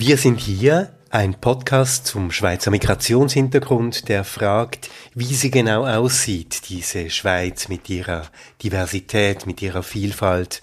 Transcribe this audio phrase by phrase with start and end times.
[0.00, 7.10] Wir sind hier, ein Podcast zum Schweizer Migrationshintergrund, der fragt, wie sie genau aussieht, diese
[7.10, 8.28] Schweiz mit ihrer
[8.62, 10.62] Diversität, mit ihrer Vielfalt.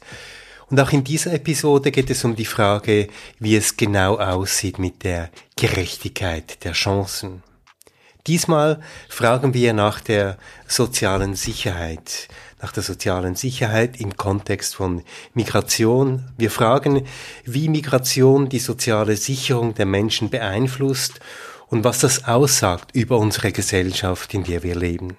[0.70, 5.04] Und auch in dieser Episode geht es um die Frage, wie es genau aussieht mit
[5.04, 7.44] der Gerechtigkeit der Chancen.
[8.28, 8.80] Diesmal
[9.10, 12.30] fragen wir nach der sozialen Sicherheit,
[12.66, 15.04] nach der sozialen Sicherheit im Kontext von
[15.36, 16.32] Migration.
[16.36, 17.06] Wir fragen,
[17.44, 21.20] wie Migration die soziale Sicherung der Menschen beeinflusst
[21.68, 25.16] und was das aussagt über unsere Gesellschaft, in der wir leben.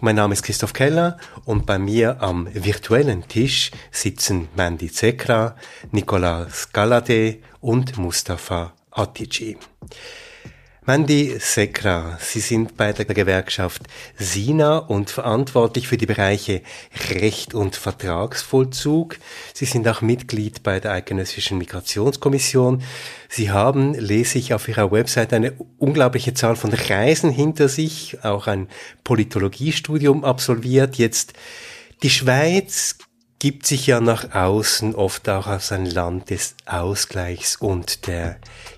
[0.00, 5.56] Mein Name ist Christoph Keller und bei mir am virtuellen Tisch sitzen Mandy Zekra,
[5.90, 9.56] Nicolas Galadé und Mustafa Atici.
[10.88, 13.82] Mandy Sekra, Sie sind bei der Gewerkschaft
[14.18, 16.62] SINA und verantwortlich für die Bereiche
[17.10, 19.18] Recht und Vertragsvollzug.
[19.52, 22.84] Sie sind auch Mitglied bei der Eidgenössischen Migrationskommission.
[23.28, 28.46] Sie haben, lese ich auf Ihrer Website, eine unglaubliche Zahl von Reisen hinter sich, auch
[28.46, 28.68] ein
[29.02, 30.98] Politologiestudium absolviert.
[30.98, 31.32] Jetzt
[32.04, 32.96] die Schweiz
[33.40, 38.36] gibt sich ja nach außen oft auch als ein Land des Ausgleichs und der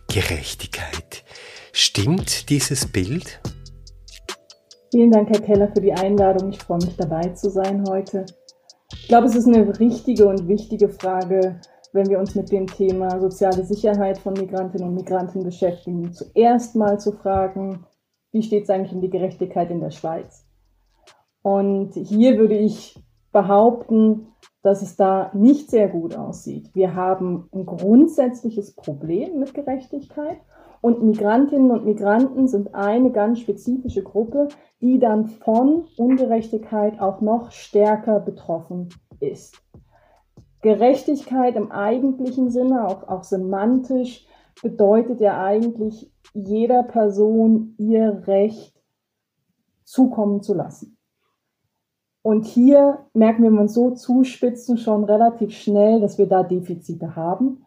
[0.08, 1.22] Gerechtigkeit.
[1.80, 3.40] Stimmt dieses Bild?
[4.90, 6.50] Vielen Dank, Herr Keller, für die Einladung.
[6.50, 8.26] Ich freue mich dabei zu sein heute.
[8.92, 11.60] Ich glaube, es ist eine richtige und wichtige Frage,
[11.92, 16.98] wenn wir uns mit dem Thema soziale Sicherheit von Migrantinnen und Migranten beschäftigen, zuerst mal
[16.98, 17.86] zu fragen,
[18.32, 20.44] wie steht es eigentlich um die Gerechtigkeit in der Schweiz?
[21.42, 24.26] Und hier würde ich behaupten,
[24.62, 26.74] dass es da nicht sehr gut aussieht.
[26.74, 30.38] Wir haben ein grundsätzliches Problem mit Gerechtigkeit
[30.80, 34.48] und Migrantinnen und Migranten sind eine ganz spezifische Gruppe,
[34.80, 38.88] die dann von Ungerechtigkeit auch noch stärker betroffen
[39.20, 39.60] ist.
[40.62, 44.26] Gerechtigkeit im eigentlichen Sinne, auch, auch semantisch,
[44.62, 48.74] bedeutet ja eigentlich, jeder Person ihr Recht
[49.84, 50.96] zukommen zu lassen.
[52.22, 56.42] Und hier merken wir, wenn wir uns so zuspitzen, schon relativ schnell, dass wir da
[56.42, 57.64] Defizite haben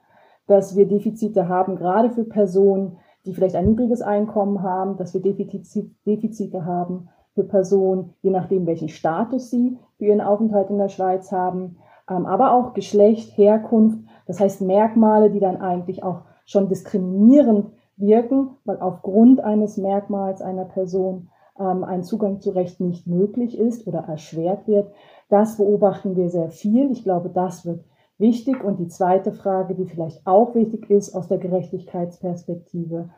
[0.51, 5.22] dass wir Defizite haben, gerade für Personen, die vielleicht ein niedriges Einkommen haben, dass wir
[5.22, 11.31] Defizite haben für Personen, je nachdem, welchen Status sie für ihren Aufenthalt in der Schweiz
[11.31, 11.78] haben,
[12.09, 18.57] ähm, aber auch Geschlecht, Herkunft, das heißt Merkmale, die dann eigentlich auch schon diskriminierend wirken,
[18.66, 24.00] weil aufgrund eines Merkmals einer Person ähm, ein Zugang zu Recht nicht möglich ist oder
[24.00, 24.91] erschwert wird.
[25.29, 26.91] Das beobachten wir sehr viel.
[26.91, 27.85] Ich glaube, das wird
[28.21, 28.63] wichtig.
[28.63, 33.09] Und die zweite Frage, die vielleicht auch wichtig ist aus der Gerechtigkeitsperspektive,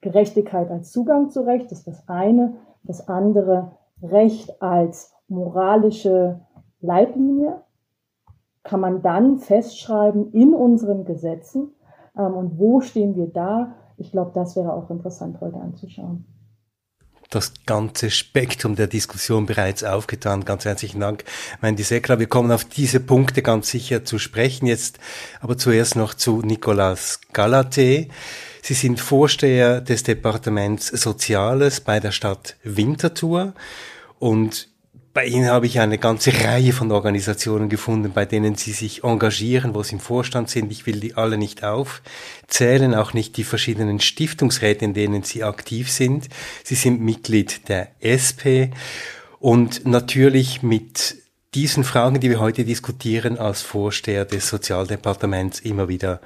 [0.00, 2.54] Gerechtigkeit als Zugang zu Recht ist das eine.
[2.82, 6.40] Das andere, Recht als moralische
[6.80, 7.60] Leitlinie,
[8.64, 11.72] kann man dann festschreiben in unseren Gesetzen.
[12.16, 13.74] Ähm, und wo stehen wir da?
[13.96, 16.31] Ich glaube, das wäre auch interessant heute anzuschauen
[17.34, 20.44] das ganze Spektrum der Diskussion bereits aufgetan.
[20.44, 21.24] Ganz herzlichen Dank,
[21.60, 22.18] mein Disekra.
[22.18, 24.66] Wir kommen auf diese Punkte ganz sicher zu sprechen.
[24.66, 24.98] Jetzt
[25.40, 28.08] aber zuerst noch zu Nicolas Galate.
[28.62, 33.54] Sie sind Vorsteher des Departements Soziales bei der Stadt Winterthur
[34.18, 34.68] und
[35.14, 39.74] bei Ihnen habe ich eine ganze Reihe von Organisationen gefunden, bei denen Sie sich engagieren,
[39.74, 40.72] wo Sie im Vorstand sind.
[40.72, 45.90] Ich will die alle nicht aufzählen, auch nicht die verschiedenen Stiftungsräte, in denen Sie aktiv
[45.90, 46.28] sind.
[46.64, 48.72] Sie sind Mitglied der SP
[49.38, 51.16] und natürlich mit
[51.54, 56.22] diesen Fragen, die wir heute diskutieren, als Vorsteher des Sozialdepartements immer wieder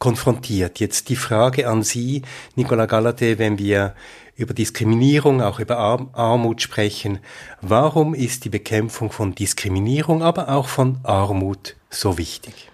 [0.00, 0.80] konfrontiert.
[0.80, 2.22] Jetzt die Frage an Sie,
[2.56, 3.94] Nicola Galate, wenn wir
[4.34, 7.20] über Diskriminierung, auch über Armut sprechen.
[7.60, 12.70] Warum ist die Bekämpfung von Diskriminierung, aber auch von Armut so wichtig?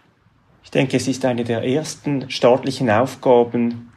[0.63, 3.93] Ich denke, es ist eine der ersten staatlichen Aufgaben,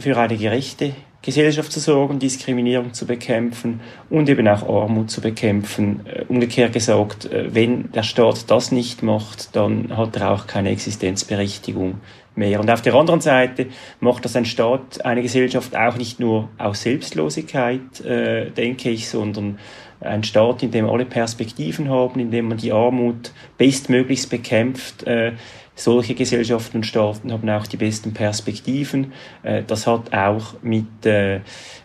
[0.00, 6.06] für eine gerechte Gesellschaft zu sorgen, Diskriminierung zu bekämpfen und eben auch Armut zu bekämpfen.
[6.06, 10.70] Äh, umgekehrt gesagt, äh, wenn der Staat das nicht macht, dann hat er auch keine
[10.70, 12.00] Existenzberechtigung
[12.38, 12.60] mehr.
[12.60, 13.66] Und auf der anderen Seite
[14.00, 19.58] macht das ein Staat, eine Gesellschaft auch nicht nur aus Selbstlosigkeit, äh, denke ich, sondern
[20.00, 25.04] ein Staat, in dem alle Perspektiven haben, in dem man die Armut bestmöglichst bekämpft.
[25.06, 25.32] Äh,
[25.74, 29.12] solche Gesellschaften und Staaten haben auch die besten Perspektiven.
[29.42, 31.40] Äh, das hat auch mit äh,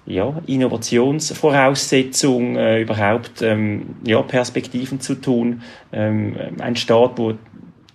[0.06, 5.62] ja, Innovationsvoraussetzungen äh, überhaupt ähm, ja, Perspektiven zu tun.
[5.92, 7.34] Ähm, ein Staat, wo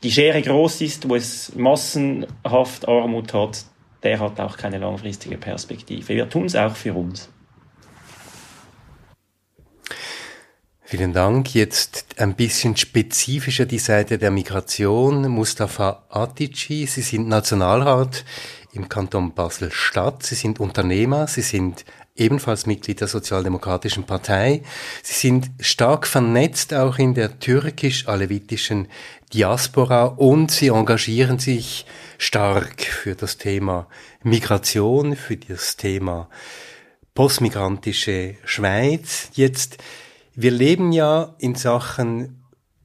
[0.02, 3.64] die Schere groß ist, wo es massenhaft Armut hat,
[4.02, 6.08] der hat auch keine langfristige Perspektive.
[6.08, 7.28] Wir tun es auch für uns.
[10.90, 11.54] Vielen Dank.
[11.54, 15.28] Jetzt ein bisschen spezifischer die Seite der Migration.
[15.28, 18.24] Mustafa Atici, Sie sind Nationalrat
[18.72, 20.22] im Kanton Basel-Stadt.
[20.22, 21.84] Sie sind Unternehmer, Sie sind
[22.16, 24.62] ebenfalls Mitglied der Sozialdemokratischen Partei.
[25.02, 28.88] Sie sind stark vernetzt auch in der türkisch-alevitischen
[29.32, 31.84] Diaspora und Sie engagieren sich
[32.16, 33.86] stark für das Thema
[34.22, 36.30] Migration, für das Thema
[37.14, 39.28] postmigrantische Schweiz.
[39.34, 39.78] Jetzt,
[40.34, 42.44] wir leben ja in Sachen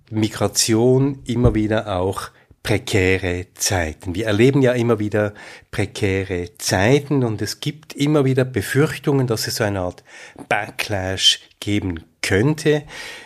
[0.09, 2.29] Migration immer wieder auch
[2.63, 4.15] prekäre Zeiten.
[4.15, 5.33] Wir erleben ja immer wieder
[5.69, 10.03] prekäre Zeiten und es gibt immer wieder Befürchtungen, dass es so eine Art
[10.47, 12.83] Backlash geben könnte.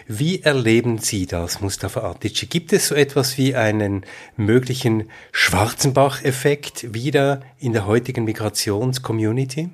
[0.08, 2.48] Wie erleben Sie das, Mustafa Atici?
[2.48, 4.06] Gibt es so etwas wie einen
[4.36, 9.70] möglichen Schwarzenbach-Effekt wieder in der heutigen Migrationscommunity?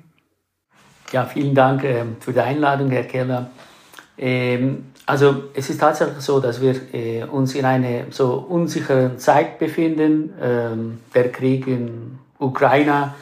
[1.10, 3.50] Ja, vielen Dank äh, für die Einladung, Herr Keller.
[4.18, 9.58] Ähm, also es ist tatsächlich so, dass wir äh, uns in einer so unsicheren Zeit
[9.58, 10.32] befinden.
[10.40, 13.14] Ähm, der Krieg in Ukraine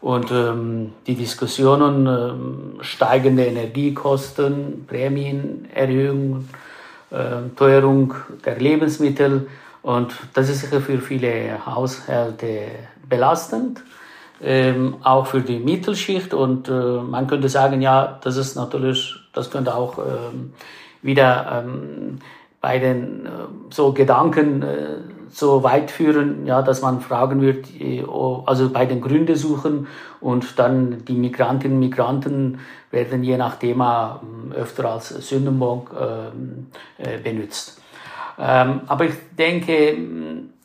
[0.00, 6.48] und ähm, die Diskussionen, ähm, steigende Energiekosten, Prämienerhöhung,
[7.10, 8.14] äh, Teuerung
[8.44, 9.48] der Lebensmittel.
[9.82, 12.66] Und das ist sicher für viele Haushalte
[13.08, 13.82] belastend,
[14.42, 16.34] ähm, auch für die Mittelschicht.
[16.34, 20.52] Und äh, man könnte sagen, ja, das ist natürlich, das könnte auch ähm,
[21.02, 22.18] wieder ähm,
[22.60, 23.28] bei den äh,
[23.70, 24.96] so Gedanken äh,
[25.30, 28.04] so weit führen, ja, dass man fragen wird, äh,
[28.46, 29.86] also bei den Gründen suchen
[30.20, 32.60] und dann die Migrantinnen und Migranten
[32.90, 36.66] werden je nach Thema ähm, öfter als Sündenbock ähm,
[36.98, 37.80] äh, benutzt.
[38.38, 39.96] Ähm, aber ich denke,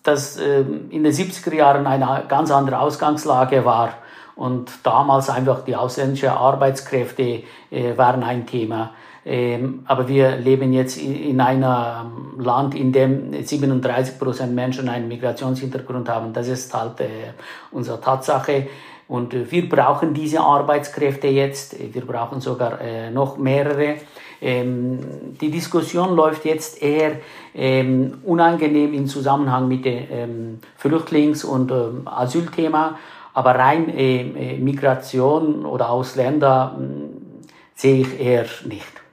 [0.01, 3.93] dass ähm, in den 70er Jahren eine ganz andere Ausgangslage war
[4.35, 8.91] und damals einfach die ausländischen Arbeitskräfte äh, waren ein Thema.
[9.27, 16.07] Ähm, aber wir leben jetzt in einem Land, in dem 37 Prozent Menschen einen Migrationshintergrund
[16.09, 16.31] haben.
[16.31, 17.33] Das ist halt äh,
[17.71, 18.67] unsere Tatsache.
[19.07, 21.75] Und äh, wir brauchen diese Arbeitskräfte jetzt.
[21.93, 23.95] Wir brauchen sogar äh, noch mehrere.
[24.41, 24.99] Ähm,
[25.41, 27.13] die Diskussion läuft jetzt eher
[27.55, 32.99] ähm, unangenehm im Zusammenhang mit dem ähm, Flüchtlings- und ähm, Asylthema.
[33.33, 37.41] Aber rein äh, äh Migration oder Ausländer hm,
[37.73, 39.04] sehe ich eher nicht.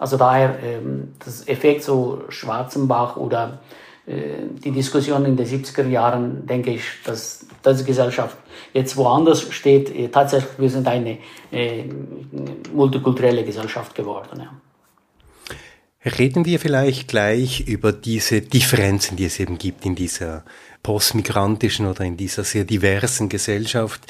[0.00, 3.60] Also daher ähm, das Effekt so Schwarzenbach oder
[4.06, 8.38] äh, die Diskussion in den 70er Jahren, denke ich, dass diese Gesellschaft
[8.72, 9.94] jetzt woanders steht.
[9.94, 11.18] Äh, tatsächlich, wir sind eine
[11.52, 11.84] äh,
[12.72, 14.40] multikulturelle Gesellschaft geworden.
[14.40, 16.10] Ja.
[16.18, 20.46] Reden wir vielleicht gleich über diese Differenzen, die es eben gibt in dieser
[20.82, 24.00] postmigrantischen oder in dieser sehr diversen Gesellschaft.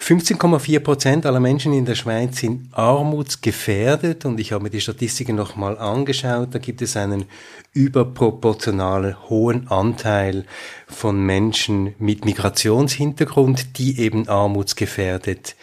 [0.00, 5.36] 15,4 Prozent aller Menschen in der Schweiz sind armutsgefährdet und ich habe mir die Statistiken
[5.36, 6.48] nochmal angeschaut.
[6.52, 7.26] Da gibt es einen
[7.74, 10.46] überproportional hohen Anteil
[10.88, 15.54] von Menschen mit Migrationshintergrund, die eben armutsgefährdet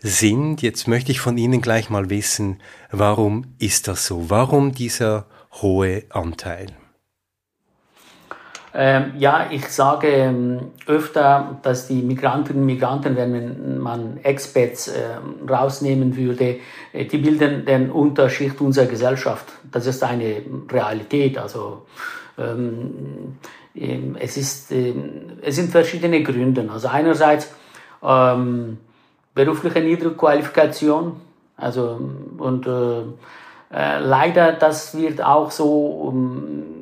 [0.00, 0.62] sind.
[0.62, 2.60] Jetzt möchte ich von Ihnen gleich mal wissen,
[2.90, 4.28] warum ist das so?
[4.28, 5.26] Warum dieser
[5.62, 6.66] hohe Anteil?
[8.78, 15.00] Ähm, ja, ich sage ähm, öfter, dass die Migrantinnen und Migranten, wenn man Experts äh,
[15.48, 16.58] rausnehmen würde,
[16.92, 19.46] äh, die bilden den Unterschicht unserer Gesellschaft.
[19.72, 21.38] Das ist eine Realität.
[21.38, 21.86] Also
[22.36, 23.38] ähm,
[23.74, 24.92] ähm es, ist, äh,
[25.40, 26.68] es sind verschiedene Gründe.
[26.70, 27.50] Also einerseits
[28.02, 28.76] ähm,
[29.34, 31.16] berufliche Niedrigqualifikation,
[31.56, 31.98] also
[32.36, 33.04] und äh,
[33.72, 36.75] äh, leider das wird auch so um,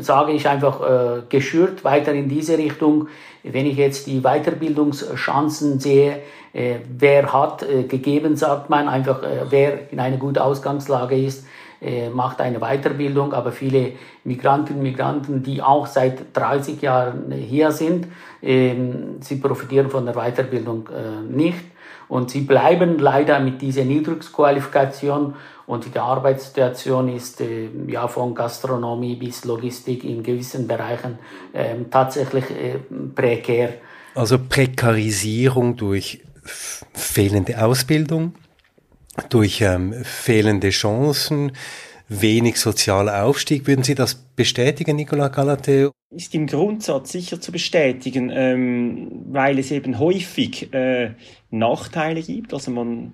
[0.00, 3.08] sage ich einfach, äh, geschürt weiter in diese Richtung.
[3.42, 6.20] Wenn ich jetzt die Weiterbildungschancen sehe,
[6.52, 11.44] äh, wer hat äh, gegeben, sagt man einfach, äh, wer in einer guten Ausgangslage ist,
[11.80, 13.92] äh, macht eine Weiterbildung, aber viele
[14.24, 18.06] Migrantinnen und Migranten, die auch seit 30 Jahren hier sind,
[18.42, 21.69] ähm, sie profitieren von der Weiterbildung äh, nicht.
[22.10, 25.34] Und sie bleiben leider mit dieser Niedrigqualifikation
[25.66, 31.20] und die Arbeitssituation ist äh, ja von Gastronomie bis Logistik in gewissen Bereichen
[31.52, 32.78] äh, tatsächlich äh,
[33.14, 33.74] prekär.
[34.16, 36.22] Also Prekarisierung durch
[36.92, 38.34] fehlende Ausbildung,
[39.28, 41.52] durch ähm, fehlende Chancen,
[42.10, 43.66] wenig sozialer Aufstieg.
[43.66, 45.92] Würden Sie das bestätigen, Nicola Galate?
[46.10, 51.12] Ist im Grundsatz sicher zu bestätigen, ähm, weil es eben häufig äh,
[51.50, 52.52] Nachteile gibt.
[52.52, 53.12] Also man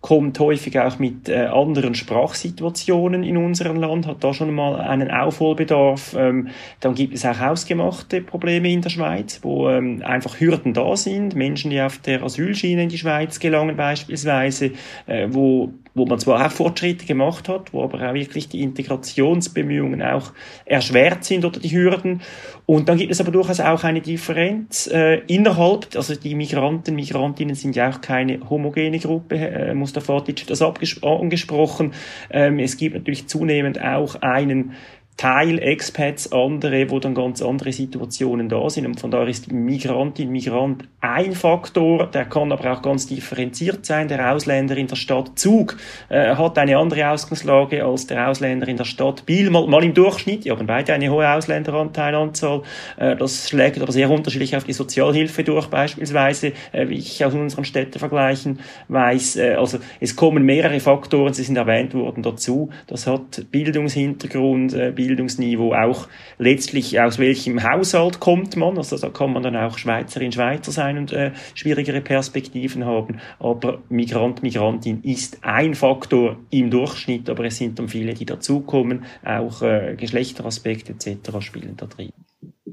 [0.00, 5.10] kommt häufig auch mit äh, anderen Sprachsituationen in unserem Land, hat da schon mal einen
[5.10, 6.14] Aufholbedarf.
[6.18, 6.48] Ähm,
[6.80, 11.34] dann gibt es auch ausgemachte Probleme in der Schweiz, wo ähm, einfach Hürden da sind.
[11.34, 14.72] Menschen, die auf der Asylschiene in die Schweiz gelangen beispielsweise,
[15.06, 20.02] äh, wo wo man zwar auch Fortschritte gemacht hat, wo aber auch wirklich die Integrationsbemühungen
[20.02, 20.32] auch
[20.64, 22.22] erschwert sind oder die Hürden.
[22.66, 27.54] Und dann gibt es aber durchaus auch eine Differenz äh, innerhalb, also die Migranten, Migrantinnen
[27.54, 31.92] sind ja auch keine homogene Gruppe, äh, Mustafa hat das angesprochen.
[32.30, 34.72] Ähm, es gibt natürlich zunehmend auch einen
[35.16, 38.86] Teil Expats, andere, wo dann ganz andere Situationen da sind.
[38.86, 44.08] Und von daher ist Migrantin, Migrant ein Faktor, der kann aber auch ganz differenziert sein.
[44.08, 45.76] Der Ausländer in der Stadt Zug
[46.08, 49.50] äh, hat eine andere Ausgangslage als der Ausländer in der Stadt Biel.
[49.50, 52.62] Mal, mal im Durchschnitt, die haben beide eine hohe Ausländeranteilanzahl.
[52.96, 57.34] Äh, das schlägt aber sehr unterschiedlich auf die Sozialhilfe durch, beispielsweise, äh, wie ich aus
[57.34, 59.36] unseren Städtevergleichen weiß.
[59.36, 62.70] Äh, also es kommen mehrere Faktoren, sie sind erwähnt worden, dazu.
[62.88, 66.08] Das hat Bildungshintergrund, äh, Bildungsniveau, auch
[66.38, 68.78] letztlich aus welchem Haushalt kommt man.
[68.78, 73.18] Also da kann man dann auch Schweizerin, Schweizer sein und äh, schwierigere Perspektiven haben.
[73.38, 79.04] Aber Migrant, Migrantin ist ein Faktor im Durchschnitt, aber es sind dann viele, die dazukommen.
[79.24, 81.40] Auch äh, Geschlechteraspekte etc.
[81.40, 82.10] spielen da drin.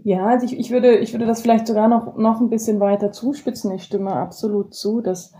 [0.03, 3.11] Ja, also ich, ich, würde, ich würde das vielleicht sogar noch, noch ein bisschen weiter
[3.11, 3.71] zuspitzen.
[3.71, 5.33] Ich stimme absolut zu, dass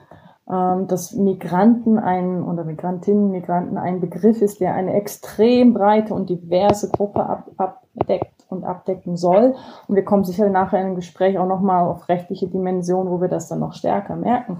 [0.51, 6.89] dass Migranten ein oder Migrantinnen, Migranten ein Begriff ist, der eine extrem breite und diverse
[6.89, 9.55] Gruppe ab, abdeckt und abdecken soll.
[9.87, 13.47] Und wir kommen sicher nachher im Gespräch auch nochmal auf rechtliche Dimensionen, wo wir das
[13.47, 14.59] dann noch stärker merken.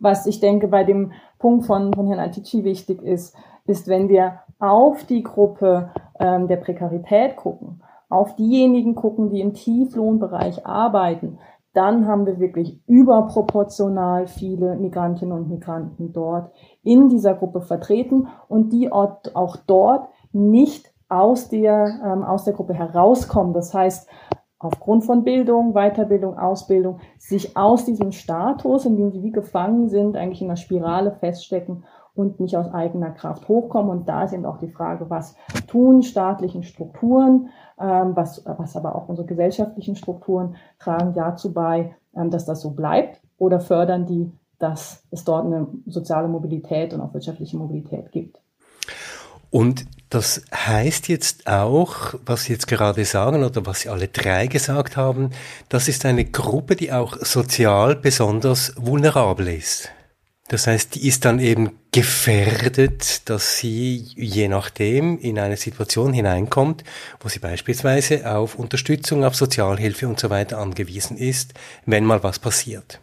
[0.00, 4.40] Was ich denke bei dem Punkt von, von Herrn Atici wichtig ist, ist, wenn wir
[4.58, 11.38] auf die Gruppe ähm, der Prekarität gucken, auf diejenigen gucken, die im Tieflohnbereich arbeiten,
[11.78, 16.50] dann haben wir wirklich überproportional viele Migrantinnen und Migranten dort
[16.82, 22.74] in dieser Gruppe vertreten und die auch dort nicht aus der, ähm, aus der Gruppe
[22.74, 23.52] herauskommen.
[23.52, 24.08] Das heißt,
[24.58, 30.16] aufgrund von Bildung, Weiterbildung, Ausbildung, sich aus diesem Status, in dem sie wie gefangen sind,
[30.16, 33.92] eigentlich in einer Spirale feststecken und nicht aus eigener Kraft hochkommen.
[33.92, 35.36] Und da ist eben auch die Frage, was
[35.68, 42.44] tun staatlichen Strukturen, was, was aber auch unsere gesellschaftlichen Strukturen tragen dazu bei, ähm, dass
[42.44, 47.56] das so bleibt oder fördern die, dass es dort eine soziale Mobilität und auch wirtschaftliche
[47.56, 48.40] Mobilität gibt.
[49.50, 54.46] Und das heißt jetzt auch, was Sie jetzt gerade sagen oder was Sie alle drei
[54.46, 55.30] gesagt haben,
[55.68, 59.90] das ist eine Gruppe, die auch sozial besonders vulnerabel ist.
[60.48, 66.84] Das heißt, die ist dann eben gefährdet, dass sie je nachdem in eine Situation hineinkommt,
[67.20, 71.52] wo sie beispielsweise auf Unterstützung, auf Sozialhilfe und so weiter angewiesen ist,
[71.84, 72.98] wenn mal was passiert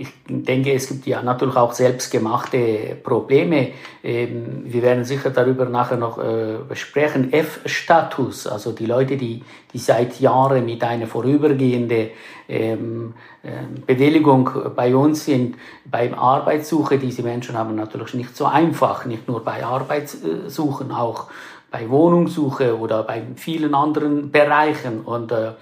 [0.00, 3.72] ich denke, es gibt ja natürlich auch selbstgemachte Probleme.
[4.04, 7.32] Ähm, wir werden sicher darüber nachher noch äh, sprechen.
[7.32, 12.10] F-Status, also die Leute, die, die seit Jahren mit einer vorübergehenden
[12.48, 13.48] ähm, äh,
[13.86, 19.42] Bewilligung bei uns sind, beim Arbeitssuche, diese Menschen haben natürlich nicht so einfach, nicht nur
[19.42, 21.26] bei Arbeitssuchen, auch
[21.72, 25.54] bei Wohnungssuche oder bei vielen anderen Bereichen und äh,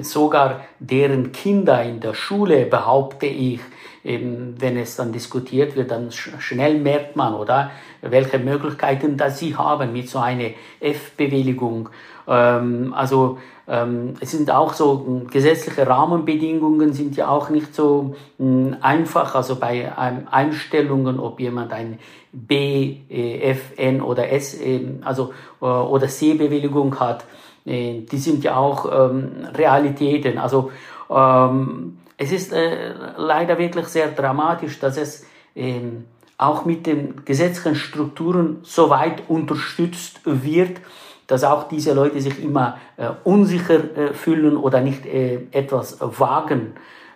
[0.00, 3.60] sogar deren Kinder in der Schule, behaupte ich,
[4.04, 7.70] eben, wenn es dann diskutiert wird, dann schnell merkt man, oder,
[8.02, 11.90] welche Möglichkeiten das sie haben mit so einer F-Bewilligung.
[12.26, 13.38] Ähm, also
[13.70, 19.34] ähm, es sind auch so gesetzliche Rahmenbedingungen sind ja auch nicht so mh, einfach.
[19.34, 21.98] Also bei ähm, Einstellungen, ob jemand ein
[22.32, 27.24] B, äh, F, N oder S, äh, also äh, oder C-Bewilligung hat,
[27.64, 30.38] äh, die sind ja auch ähm, Realitäten.
[30.38, 30.72] Also
[31.08, 35.24] ähm, es ist äh, leider wirklich sehr dramatisch, dass es
[35.56, 36.04] ähm,
[36.36, 40.80] auch mit den gesetzlichen Strukturen so weit unterstützt wird,
[41.26, 46.74] dass auch diese Leute sich immer äh, unsicher äh, fühlen oder nicht äh, etwas wagen.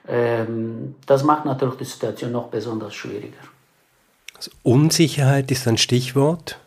[0.09, 3.45] Ähm, das macht natürlich die Situation noch besonders schwieriger.
[4.35, 6.59] Also Unsicherheit ist ein Stichwort.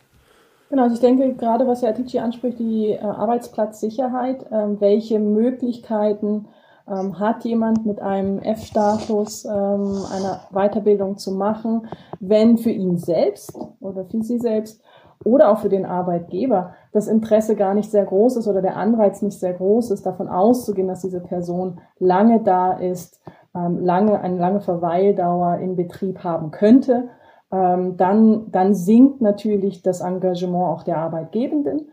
[0.70, 6.46] Genau, also ich denke gerade, was Herr Atici anspricht, die äh, Arbeitsplatzsicherheit, ähm, welche Möglichkeiten
[6.90, 11.88] ähm, hat jemand mit einem F-Status ähm, eine Weiterbildung zu machen,
[12.20, 14.82] wenn für ihn selbst oder für sie selbst
[15.24, 19.22] oder auch für den Arbeitgeber das Interesse gar nicht sehr groß ist oder der Anreiz
[19.22, 23.20] nicht sehr groß ist, davon auszugehen, dass diese Person lange da ist,
[23.54, 27.08] ähm, lange, eine lange Verweildauer im Betrieb haben könnte,
[27.50, 31.88] ähm, dann, dann sinkt natürlich das Engagement auch der Arbeitgebenden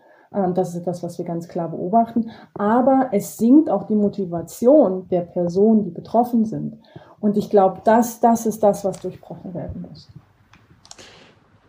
[0.54, 2.32] das ist etwas, was wir ganz klar beobachten.
[2.54, 6.78] Aber es sinkt auch die Motivation der Personen, die betroffen sind.
[7.20, 10.10] Und ich glaube, das, das ist das, was durchbrochen werden muss.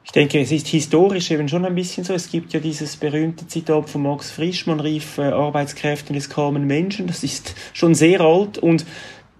[0.04, 2.14] Ich denke, es ist historisch eben schon ein bisschen so.
[2.14, 6.66] Es gibt ja dieses berühmte Zitat von Max Frisch, man rief äh, Arbeitskräfte des kamen
[6.66, 7.06] Menschen.
[7.06, 8.86] Das ist schon sehr alt und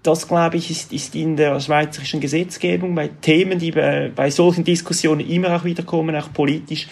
[0.07, 4.63] das, glaube ich, ist, ist in der schweizerischen Gesetzgebung bei Themen, die bei, bei solchen
[4.63, 6.87] Diskussionen immer auch wieder kommen, auch politisch,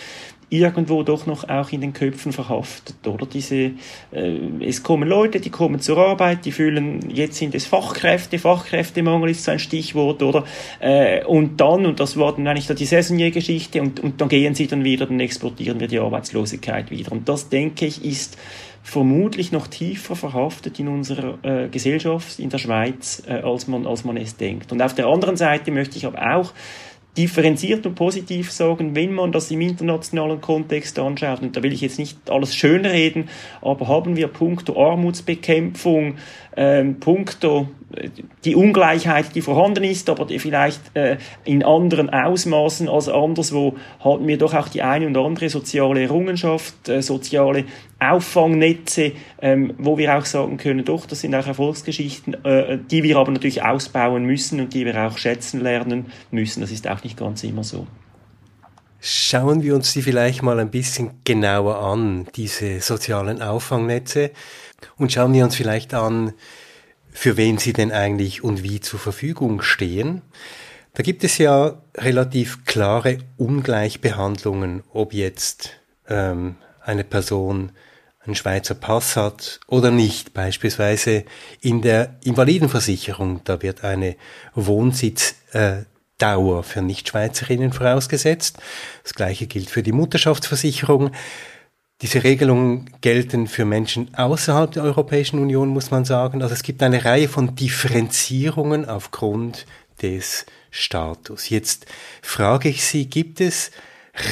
[0.49, 3.25] irgendwo doch noch auch in den Köpfen verhaftet, oder?
[3.25, 3.71] Diese,
[4.11, 9.31] äh, es kommen Leute, die kommen zur Arbeit, die fühlen, jetzt sind es Fachkräfte, Fachkräftemangel
[9.31, 10.43] ist so ein Stichwort, oder?
[10.79, 14.67] Äh, und dann, und das war dann eigentlich die Saisoniergeschichte, und, und dann gehen sie
[14.67, 17.11] dann wieder, dann exportieren wir die Arbeitslosigkeit wieder.
[17.11, 18.37] Und das, denke ich, ist
[18.85, 24.05] vermutlich noch tiefer verhaftet in unserer äh, Gesellschaft in der Schweiz, äh, als, man, als
[24.05, 24.71] man es denkt.
[24.71, 26.53] Und auf der anderen Seite möchte ich aber auch
[27.17, 31.81] differenziert und positiv sagen, wenn man das im internationalen Kontext anschaut, und da will ich
[31.81, 33.29] jetzt nicht alles schönreden,
[33.61, 36.15] aber haben wir punkto Armutsbekämpfung,
[36.57, 37.69] ähm, punkto
[38.43, 44.27] die Ungleichheit, die vorhanden ist, aber die vielleicht äh, in anderen Ausmaßen als anderswo, haben
[44.27, 47.65] wir doch auch die eine und andere soziale Errungenschaft, äh, soziale
[47.99, 53.17] Auffangnetze, ähm, wo wir auch sagen können, doch, das sind auch Erfolgsgeschichten, äh, die wir
[53.17, 56.61] aber natürlich ausbauen müssen und die wir auch schätzen lernen müssen.
[56.61, 57.87] Das ist auch nicht ganz immer so.
[59.07, 64.31] Schauen wir uns die vielleicht mal ein bisschen genauer an, diese sozialen Auffangnetze.
[64.97, 66.33] Und schauen wir uns vielleicht an,
[67.15, 70.21] für wen sie denn eigentlich und wie zur Verfügung stehen.
[70.93, 75.69] Da gibt es ja relativ klare Ungleichbehandlungen, ob jetzt
[76.09, 77.71] ähm, eine Person
[78.19, 80.33] einen Schweizer Pass hat oder nicht.
[80.33, 81.23] Beispielsweise
[81.61, 84.17] in der Invalidenversicherung, da wird eine
[84.53, 88.57] Wohnsitzdauer für Nichtschweizerinnen vorausgesetzt.
[89.03, 91.11] Das gleiche gilt für die Mutterschaftsversicherung.
[92.01, 96.41] Diese Regelungen gelten für Menschen außerhalb der Europäischen Union, muss man sagen.
[96.41, 99.65] Also es gibt eine Reihe von Differenzierungen aufgrund
[100.01, 101.49] des Status.
[101.49, 101.85] Jetzt
[102.21, 103.71] frage ich Sie, gibt es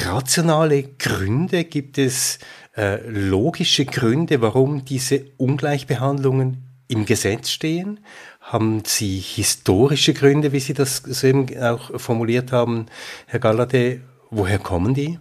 [0.04, 2.38] rationale Gründe, gibt es
[2.76, 8.00] äh, logische Gründe, warum diese Ungleichbehandlungen im Gesetz stehen?
[8.40, 12.86] Haben Sie historische Gründe, wie Sie das so eben auch formuliert haben,
[13.26, 14.02] Herr Gallade?
[14.30, 15.18] Woher kommen die?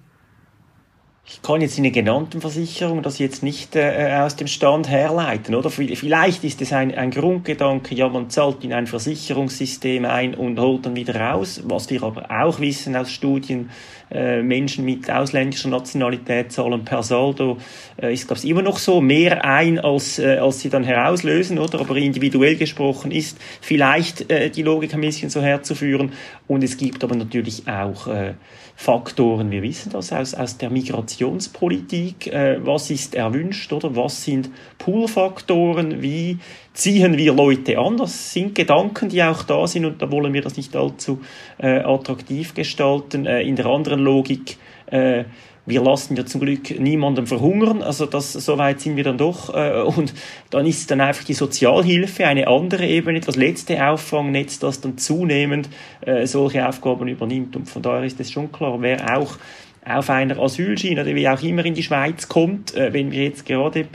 [1.25, 5.55] Ich kann jetzt in der genannten Versicherung das jetzt nicht äh, aus dem Stand herleiten,
[5.55, 5.69] oder?
[5.69, 10.85] Vielleicht ist es ein, ein Grundgedanke, ja, man zahlt in ein Versicherungssystem ein und holt
[10.85, 11.61] dann wieder raus.
[11.63, 13.69] Was wir aber auch wissen aus Studien,
[14.02, 14.02] äh,
[14.41, 17.57] Menschen mit ausländischer Nationalität zahlen per Saldo,
[18.01, 21.59] äh, ist, glaube ich, immer noch so, mehr ein, als, äh, als sie dann herauslösen,
[21.59, 21.79] oder?
[21.79, 26.11] Aber individuell gesprochen ist vielleicht äh, die Logik ein bisschen so herzuführen.
[26.47, 28.33] Und es gibt aber natürlich auch äh,
[28.75, 29.51] Faktoren.
[29.51, 32.27] Wir wissen das aus, aus der Migrationspolitik.
[32.27, 34.49] Äh, was ist erwünscht oder was sind
[34.79, 36.01] Pull-Faktoren?
[36.01, 36.39] Wie
[36.73, 37.97] ziehen wir Leute an?
[37.97, 41.21] Das sind Gedanken, die auch da sind und da wollen wir das nicht allzu
[41.57, 43.25] äh, attraktiv gestalten.
[43.25, 44.57] Äh, in der anderen Logik
[44.87, 45.25] äh,
[45.65, 49.53] wir lassen ja zum Glück niemandem verhungern, also das, so weit sind wir dann doch.
[49.53, 50.13] Äh, und
[50.49, 55.69] dann ist dann einfach die Sozialhilfe eine andere Ebene, das letzte Auffangnetz, das dann zunehmend
[56.01, 57.55] äh, solche Aufgaben übernimmt.
[57.55, 59.37] Und von daher ist es schon klar, wer auch
[59.85, 63.45] auf einer Asylschiene oder wie auch immer in die Schweiz kommt, äh, wenn wir jetzt
[63.45, 63.87] gerade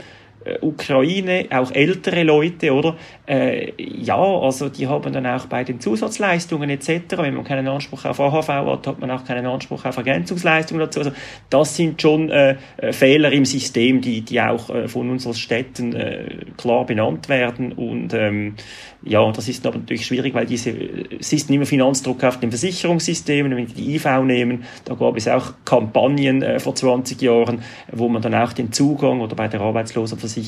[0.61, 2.95] Ukraine, auch ältere Leute, oder?
[3.25, 8.05] Äh, ja, also die haben dann auch bei den Zusatzleistungen etc., wenn man keinen Anspruch
[8.05, 10.99] auf AHV hat, hat man auch keinen Anspruch auf Ergänzungsleistungen dazu.
[10.99, 11.11] Also
[11.49, 15.39] das sind schon äh, äh, Fehler im System, die, die auch äh, von uns als
[15.39, 18.55] Städten äh, klar benannt werden und ähm,
[19.01, 23.55] ja, das ist aber natürlich schwierig, weil diese, es ist immer Finanzdruck auf den Versicherungssystemen.
[23.55, 28.09] Wenn wir die IV nehmen, da gab es auch Kampagnen äh, vor 20 Jahren, wo
[28.09, 30.38] man dann auch den Zugang oder bei der Arbeitslosenversicherung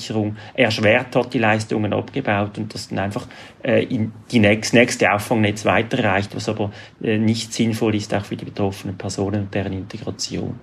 [0.53, 3.27] erschwert hat, die Leistungen abgebaut und das dann einfach
[3.63, 8.35] äh, in die nächst, nächste Auffangnetz weiterreicht, was aber äh, nicht sinnvoll ist, auch für
[8.35, 10.59] die betroffenen Personen und deren Integration.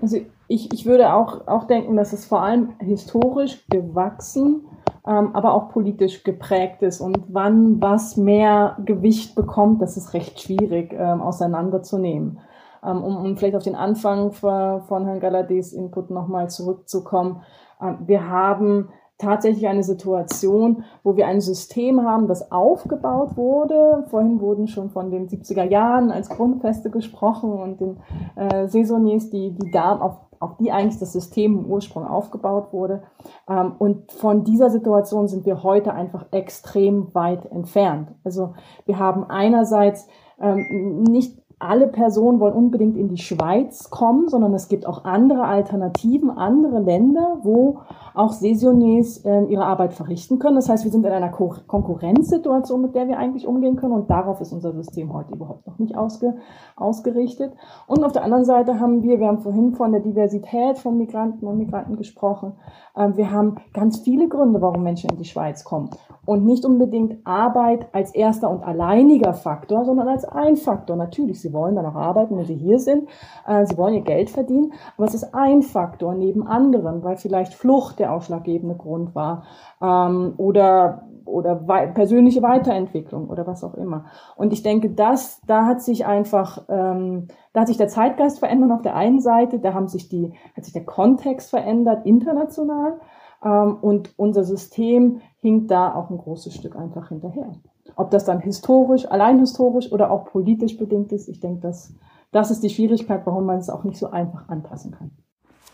[0.00, 4.62] Also ich, ich würde auch, auch denken, dass es vor allem historisch gewachsen
[5.08, 7.00] ähm, aber auch politisch geprägt ist.
[7.00, 12.40] Und wann was mehr Gewicht bekommt, das ist recht schwierig ähm, auseinanderzunehmen.
[12.84, 17.42] Ähm, um, um vielleicht auf den Anfang von Herrn Galadés Input nochmal zurückzukommen.
[17.80, 18.88] Ähm, wir haben
[19.18, 24.04] tatsächlich eine Situation, wo wir ein System haben, das aufgebaut wurde.
[24.10, 27.96] Vorhin wurden schon von den 70er Jahren als Grundfeste gesprochen und den
[28.36, 33.02] äh, Saisoniers, die, die da auf auf die eigentlich das System im Ursprung aufgebaut wurde.
[33.48, 38.14] Ähm, und von dieser Situation sind wir heute einfach extrem weit entfernt.
[38.24, 38.54] Also
[38.86, 40.06] wir haben einerseits
[40.40, 45.44] ähm, nicht alle Personen wollen unbedingt in die Schweiz kommen, sondern es gibt auch andere
[45.44, 47.80] Alternativen, andere Länder, wo
[48.14, 50.56] auch Saisonniers äh, ihre Arbeit verrichten können.
[50.56, 54.10] Das heißt, wir sind in einer Ko Konkurrenzsituation, mit der wir eigentlich umgehen können und
[54.10, 56.36] darauf ist unser System heute überhaupt noch nicht ausge
[56.76, 57.54] ausgerichtet.
[57.86, 61.46] Und auf der anderen Seite haben wir, wir haben vorhin von der Diversität von Migranten
[61.46, 62.52] und Migranten gesprochen,
[62.94, 65.90] äh, wir haben ganz viele Gründe, warum Menschen in die Schweiz kommen
[66.24, 70.96] und nicht unbedingt Arbeit als erster und alleiniger Faktor, sondern als ein Faktor.
[70.96, 73.08] Natürlich, sie wollen dann auch arbeiten, wenn sie hier sind.
[73.46, 74.72] Äh, sie wollen ihr Geld verdienen.
[74.96, 79.44] Aber es ist ein Faktor neben anderen, weil vielleicht Flucht der ausschlaggebende Grund war
[79.80, 84.06] ähm, oder oder wei persönliche Weiterentwicklung oder was auch immer.
[84.36, 88.72] Und ich denke, das, da hat sich einfach, ähm, da hat sich der Zeitgeist verändert
[88.72, 92.98] auf der einen Seite, da haben sich die, hat sich der Kontext verändert international
[93.44, 97.52] ähm, und unser System hinkt da auch ein großes Stück einfach hinterher.
[97.98, 101.92] Ob das dann historisch, allein historisch oder auch politisch bedingt ist, ich denke, das,
[102.30, 105.10] das ist die Schwierigkeit, warum man es auch nicht so einfach anpassen kann.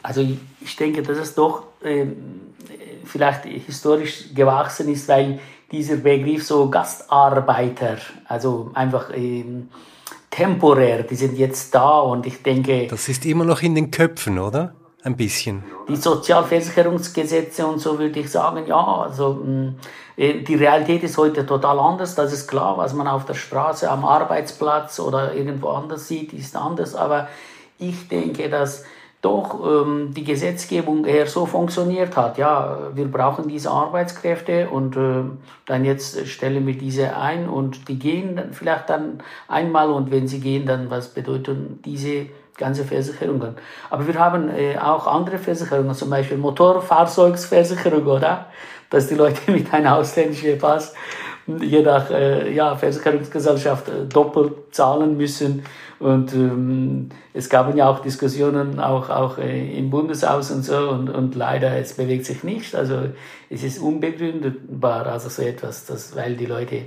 [0.03, 0.23] Also
[0.63, 2.07] ich denke, dass es doch äh,
[3.05, 5.39] vielleicht historisch gewachsen ist, weil
[5.71, 9.45] dieser Begriff so Gastarbeiter, also einfach äh,
[10.31, 12.87] temporär, die sind jetzt da und ich denke...
[12.87, 14.75] Das ist immer noch in den Köpfen, oder?
[15.05, 15.62] Ein bisschen.
[15.87, 19.77] Die Sozialversicherungsgesetze und so würde ich sagen, ja, also mm,
[20.17, 23.90] äh, die Realität ist heute total anders, das ist klar, was man auf der Straße,
[23.90, 27.29] am Arbeitsplatz oder irgendwo anders sieht, ist anders, aber
[27.79, 28.85] ich denke, dass
[29.21, 32.38] doch ähm, die Gesetzgebung eher so funktioniert hat.
[32.38, 35.25] Ja, wir brauchen diese Arbeitskräfte und äh,
[35.67, 40.29] dann jetzt stellen wir diese ein und die gehen dann vielleicht dann einmal und wenn
[40.29, 43.55] sie gehen, dann was bedeuten diese ganze Versicherungen.
[43.90, 48.47] Aber wir haben äh, auch andere Versicherungen, zum Beispiel Motorfahrzeugsversicherung, oder?
[48.90, 50.95] Dass die Leute mit einem ausländischen Pass
[51.47, 55.62] je nach äh, ja, Versicherungsgesellschaft äh, doppelt zahlen müssen.
[55.99, 61.11] Und ähm, es gab ja auch Diskussionen auch, auch äh, im Bundeshaus und so und,
[61.11, 62.75] und leider es bewegt sich nicht.
[62.75, 63.09] Also
[63.51, 66.83] es ist unbegründbar, also so etwas, das, weil die Leute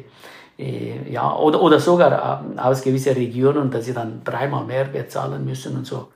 [0.57, 5.45] äh, ja, oder, oder sogar äh, aus gewissen Regionen, dass sie dann dreimal mehr bezahlen
[5.45, 6.09] müssen und so.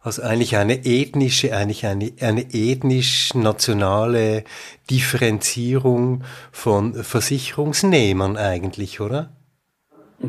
[0.00, 4.44] Also eigentlich eine ethnische, eigentlich eine, eine ethnisch-nationale
[4.88, 9.30] Differenzierung von Versicherungsnehmern eigentlich, oder?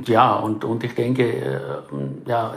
[0.06, 1.60] Ja, und, und ich denke, äh,
[2.26, 2.56] ja,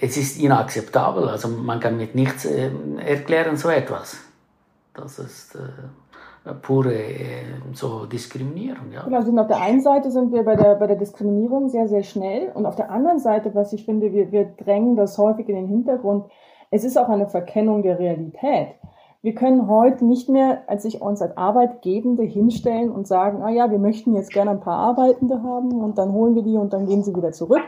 [0.00, 1.28] es ist inakzeptabel.
[1.28, 2.70] Also man kann mit nichts äh,
[3.04, 4.18] erklären so etwas.
[4.94, 5.56] Das ist...
[5.56, 5.58] Äh,
[6.52, 8.92] pure äh, so Diskriminierung.
[8.92, 9.04] Ja.
[9.04, 12.02] Genau, also auf der einen Seite sind wir bei der, bei der Diskriminierung sehr, sehr
[12.02, 15.56] schnell und auf der anderen Seite, was ich finde, wir, wir drängen das häufig in
[15.56, 16.26] den Hintergrund,
[16.70, 18.74] es ist auch eine Verkennung der Realität.
[19.22, 23.70] Wir können heute nicht mehr als sich uns als Arbeitgebende hinstellen und sagen, ah ja,
[23.70, 26.84] wir möchten jetzt gerne ein paar Arbeitende haben und dann holen wir die und dann
[26.84, 27.62] gehen sie wieder zurück.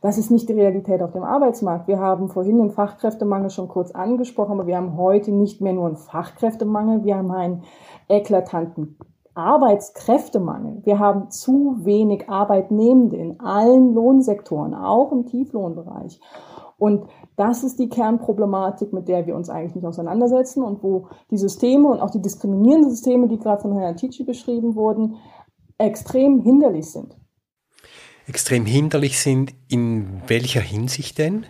[0.00, 1.86] Das ist nicht die Realität auf dem Arbeitsmarkt.
[1.86, 5.86] Wir haben vorhin den Fachkräftemangel schon kurz angesprochen, aber wir haben heute nicht mehr nur
[5.86, 7.62] einen Fachkräftemangel, wir haben einen
[8.08, 8.98] eklatanten
[9.34, 10.82] Arbeitskräftemangel.
[10.84, 16.20] Wir haben zu wenig Arbeitnehmende in allen Lohnsektoren, auch im Tieflohnbereich.
[16.78, 21.38] Und das ist die Kernproblematik, mit der wir uns eigentlich nicht auseinandersetzen und wo die
[21.38, 25.16] Systeme und auch die diskriminierenden Systeme, die gerade von Herrn Ticci beschrieben wurden,
[25.78, 27.16] extrem hinderlich sind.
[28.26, 31.46] Extrem hinderlich sind in welcher Hinsicht denn?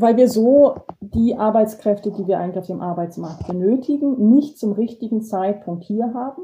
[0.00, 5.22] Weil wir so die Arbeitskräfte, die wir eigentlich auf dem Arbeitsmarkt benötigen, nicht zum richtigen
[5.22, 6.42] Zeitpunkt hier haben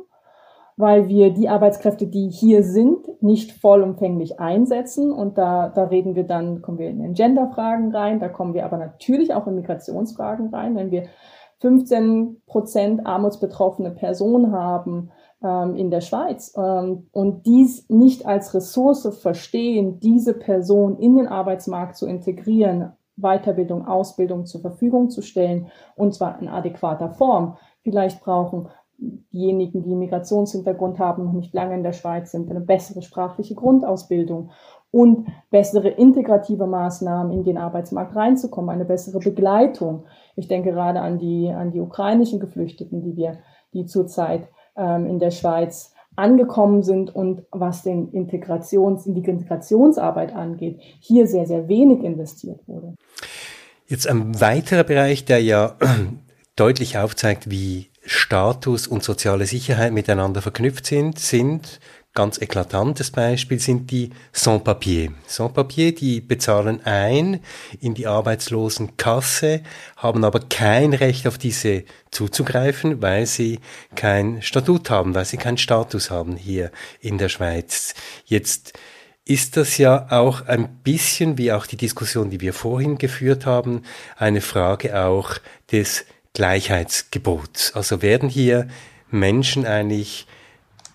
[0.76, 5.12] weil wir die Arbeitskräfte, die hier sind, nicht vollumfänglich einsetzen.
[5.12, 8.64] Und da, da reden wir dann, kommen wir in den Genderfragen rein, da kommen wir
[8.64, 10.74] aber natürlich auch in Migrationsfragen rein.
[10.74, 11.04] Wenn wir
[11.60, 15.10] 15 Prozent armutsbetroffene Personen haben
[15.42, 21.28] ähm, in der Schweiz ähm, und dies nicht als Ressource verstehen, diese Person in den
[21.28, 27.57] Arbeitsmarkt zu integrieren, Weiterbildung, Ausbildung zur Verfügung zu stellen, und zwar in adäquater Form.
[27.83, 28.68] Vielleicht brauchen
[29.33, 34.50] diejenigen, die Migrationshintergrund haben, noch nicht lange in der Schweiz sind, eine bessere sprachliche Grundausbildung
[34.90, 40.05] und bessere integrative Maßnahmen in den Arbeitsmarkt reinzukommen, eine bessere Begleitung.
[40.37, 43.38] Ich denke gerade an die, an die ukrainischen Geflüchteten, die wir,
[43.72, 50.35] die zurzeit ähm, in der Schweiz angekommen sind und was den Integrations, in die Integrationsarbeit
[50.35, 52.94] angeht, hier sehr, sehr wenig investiert wurde.
[53.87, 55.77] Jetzt ein weiterer Bereich, der ja
[56.57, 61.81] deutlich aufzeigt, wie Status und soziale Sicherheit miteinander verknüpft sind, sind
[62.14, 65.12] ganz eklatantes Beispiel sind die Sans-Papier.
[65.27, 67.40] Sans-Papier, die bezahlen ein
[67.81, 69.62] in die Arbeitslosenkasse,
[69.96, 73.59] haben aber kein Recht auf diese zuzugreifen, weil sie
[73.96, 77.94] kein Statut haben, weil sie keinen Status haben hier in der Schweiz.
[78.24, 78.74] Jetzt
[79.24, 83.83] ist das ja auch ein bisschen wie auch die Diskussion, die wir vorhin geführt haben,
[84.16, 85.33] eine Frage auch
[85.72, 87.74] des Gleichheitsgebots.
[87.74, 88.68] Also werden hier
[89.11, 90.27] Menschen eigentlich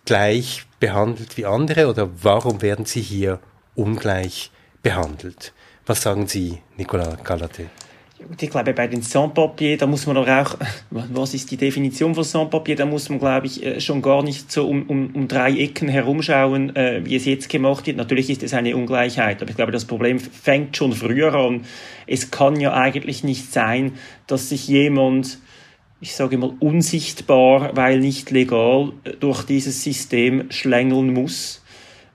[0.09, 3.39] gleich behandelt wie andere oder warum werden sie hier
[3.75, 4.49] ungleich
[4.81, 5.53] behandelt?
[5.85, 7.67] Was sagen Sie, Nicolas Galate?
[8.41, 10.57] ich glaube, bei den Sans-Papiers, da muss man doch auch,
[10.89, 14.51] was ist die Definition von Sans-Papier, da muss man, glaube ich, äh, schon gar nicht
[14.51, 17.97] so um, um, um drei Ecken herumschauen, äh, wie es jetzt gemacht wird.
[17.97, 21.65] Natürlich ist es eine Ungleichheit, aber ich glaube, das Problem fängt schon früher an.
[22.07, 23.93] Es kann ja eigentlich nicht sein,
[24.25, 25.37] dass sich jemand,
[26.01, 31.63] ich sage mal, unsichtbar, weil nicht legal, äh, durch dieses System schlängeln muss.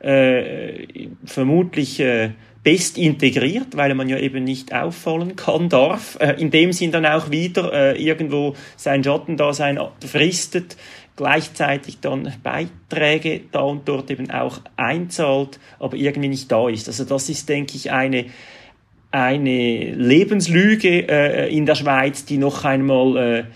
[0.01, 2.31] Äh, vermutlich äh,
[2.63, 7.07] best integriert, weil man ja eben nicht auffallen kann, darf, äh, in dem Sinn dann
[7.07, 10.77] auch wieder äh, irgendwo sein Schattendasein fristet,
[11.17, 16.89] gleichzeitig dann Beiträge da und dort eben auch einzahlt, aber irgendwie nicht da ist.
[16.89, 18.27] Also das ist, denke ich, eine
[19.11, 23.47] eine Lebenslüge äh, in der Schweiz, die noch einmal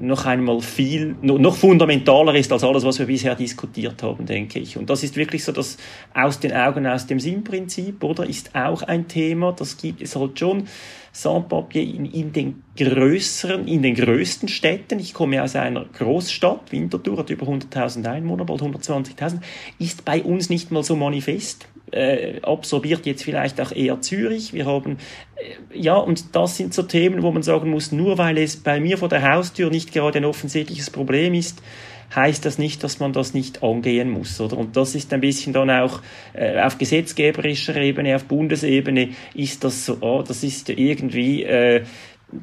[0.00, 4.76] noch einmal viel, noch fundamentaler ist als alles, was wir bisher diskutiert haben, denke ich.
[4.76, 5.76] Und das ist wirklich so das
[6.14, 8.28] aus den Augen, aus dem Sinn-Prinzip, oder?
[8.28, 10.64] Ist auch ein Thema, das gibt es halt schon.
[11.12, 17.18] Sans-Papier in, in den größeren, in den größten Städten, ich komme aus einer Großstadt, Winterthur
[17.18, 19.40] hat über 100.000 Einwohner, bald 120.000,
[19.78, 24.52] ist bei uns nicht mal so manifest äh, absorbiert jetzt vielleicht auch eher Zürich.
[24.52, 24.98] Wir haben,
[25.36, 28.80] äh, ja, und das sind so Themen, wo man sagen muss, nur weil es bei
[28.80, 31.62] mir vor der Haustür nicht gerade ein offensichtliches Problem ist,
[32.14, 34.56] heißt das nicht, dass man das nicht angehen muss, oder?
[34.56, 36.00] Und das ist ein bisschen dann auch
[36.32, 41.82] äh, auf gesetzgeberischer Ebene, auf Bundesebene ist das so, oh, das ist irgendwie äh,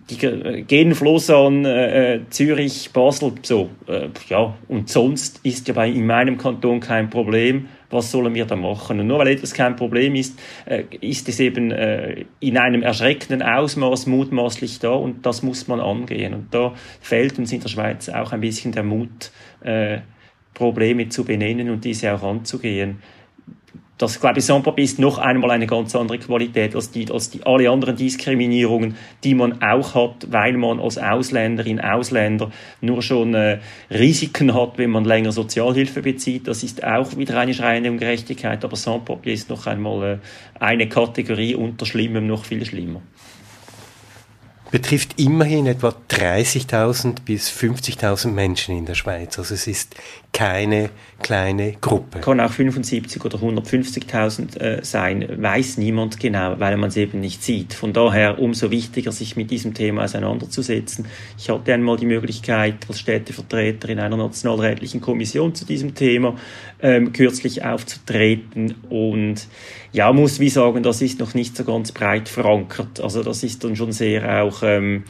[0.10, 5.90] die gehen Fluss an äh, Zürich, Basel, so, äh, ja, und sonst ist ja bei,
[5.90, 9.00] in meinem Kanton kein Problem was sollen wir da machen?
[9.00, 13.42] Und nur weil etwas kein Problem ist, äh, ist es eben äh, in einem erschreckenden
[13.42, 16.34] Ausmaß mutmaßlich da und das muss man angehen.
[16.34, 19.32] Und da fehlt uns in der Schweiz auch ein bisschen der Mut,
[19.62, 20.00] äh,
[20.54, 23.00] Probleme zu benennen und diese auch anzugehen
[23.98, 27.46] das, glaube ich, Sans-Papier ist noch einmal eine ganz andere Qualität als die, als die
[27.46, 33.60] alle anderen Diskriminierungen, die man auch hat, weil man als Ausländerin, Ausländer nur schon äh,
[33.90, 36.48] Risiken hat, wenn man länger Sozialhilfe bezieht.
[36.48, 40.18] Das ist auch wieder eine schreiende Ungerechtigkeit, aber Sans-Papier ist noch einmal äh,
[40.60, 43.02] eine Kategorie unter Schlimmem noch viel schlimmer
[44.76, 49.40] betrifft immerhin etwa 30.000 bis 50.000 Menschen in der Schweiz.
[49.40, 49.96] Also es ist
[50.34, 50.90] keine
[51.22, 52.20] kleine Gruppe.
[52.20, 57.42] Kann auch 75 oder 150.000 äh, sein, weiß niemand genau, weil man es eben nicht
[57.42, 57.74] sieht.
[57.74, 61.06] Von daher umso wichtiger, sich mit diesem Thema auseinanderzusetzen.
[61.38, 66.36] Ich hatte einmal die Möglichkeit, als Städtevertreter in einer nationalrätlichen Kommission zu diesem Thema
[66.82, 69.48] ähm, kürzlich aufzutreten und
[69.96, 73.00] ja, muss wie sagen, das ist noch nicht so ganz breit verankert.
[73.00, 75.06] Also das ist dann schon sehr auch ähm,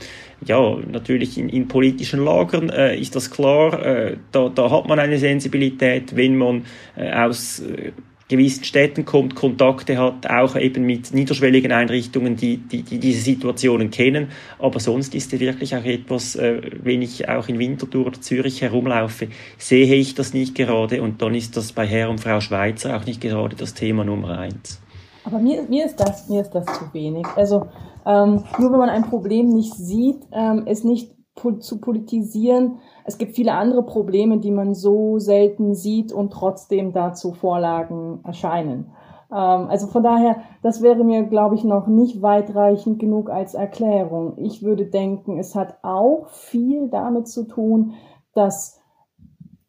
[0.46, 5.00] ja, natürlich in, in politischen Lagern äh, ist das klar, äh, da, da hat man
[5.00, 7.94] eine Sensibilität, wenn man äh, aus äh,
[8.28, 13.92] gewissen Städten kommt, Kontakte hat, auch eben mit niederschwelligen Einrichtungen, die, die, die diese Situationen
[13.92, 14.30] kennen.
[14.58, 18.62] Aber sonst ist es wirklich auch etwas, äh, wenn ich auch in Winterthur oder Zürich
[18.62, 22.98] herumlaufe, sehe ich das nicht gerade und dann ist das bei Herr und Frau Schweizer
[22.98, 24.82] auch nicht gerade das Thema Nummer eins.
[25.24, 27.26] Aber mir, mir, ist, das, mir ist das zu wenig.
[27.36, 27.68] Also
[28.06, 32.80] ähm, nur wenn man ein Problem nicht sieht, ähm, es nicht po zu politisieren.
[33.06, 38.92] Es gibt viele andere Probleme, die man so selten sieht und trotzdem dazu Vorlagen erscheinen.
[39.32, 44.34] Ähm, also von daher, das wäre mir, glaube ich, noch nicht weitreichend genug als Erklärung.
[44.38, 47.94] Ich würde denken, es hat auch viel damit zu tun,
[48.34, 48.82] dass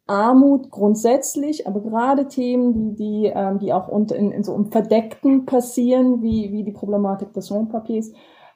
[0.06, 4.66] Armut grundsätzlich, aber gerade Themen, die, die, ähm, die auch unter, in, in so einem
[4.66, 8.12] Verdeckten passieren, wie, wie die Problematik des Wohnpapiers,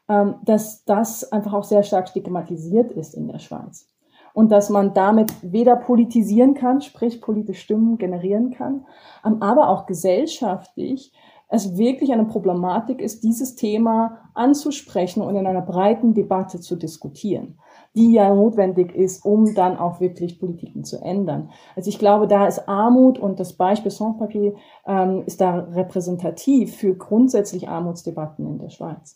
[0.09, 3.90] ähm, dass das einfach auch sehr stark stigmatisiert ist in der Schweiz.
[4.33, 8.87] Und dass man damit weder politisieren kann, sprich politische Stimmen generieren kann,
[9.25, 11.13] ähm, aber auch gesellschaftlich
[11.53, 17.59] es wirklich eine Problematik ist, dieses Thema anzusprechen und in einer breiten Debatte zu diskutieren
[17.95, 21.51] die ja notwendig ist, um dann auch wirklich Politiken zu ändern.
[21.75, 24.55] Also ich glaube, da ist Armut und das Beispiel Sans-Papier
[24.87, 29.15] ähm, ist da repräsentativ für grundsätzlich Armutsdebatten in der Schweiz.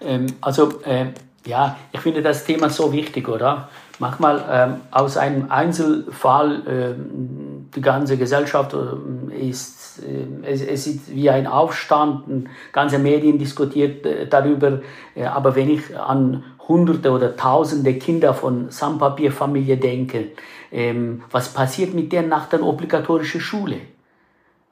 [0.00, 1.06] Ähm, also äh,
[1.46, 3.68] ja, ich finde das Thema so wichtig, oder?
[3.98, 11.14] Manchmal ähm, aus einem Einzelfall ähm, die ganze Gesellschaft äh, ist äh, es, es, ist
[11.14, 14.80] wie ein Aufstand, ganze Medien diskutiert äh, darüber,
[15.14, 20.28] äh, aber wenn ich an Hunderte oder Tausende Kinder von Sandpapierfamilie denken,
[20.72, 23.76] ähm, was passiert mit denen nach der obligatorischen Schule?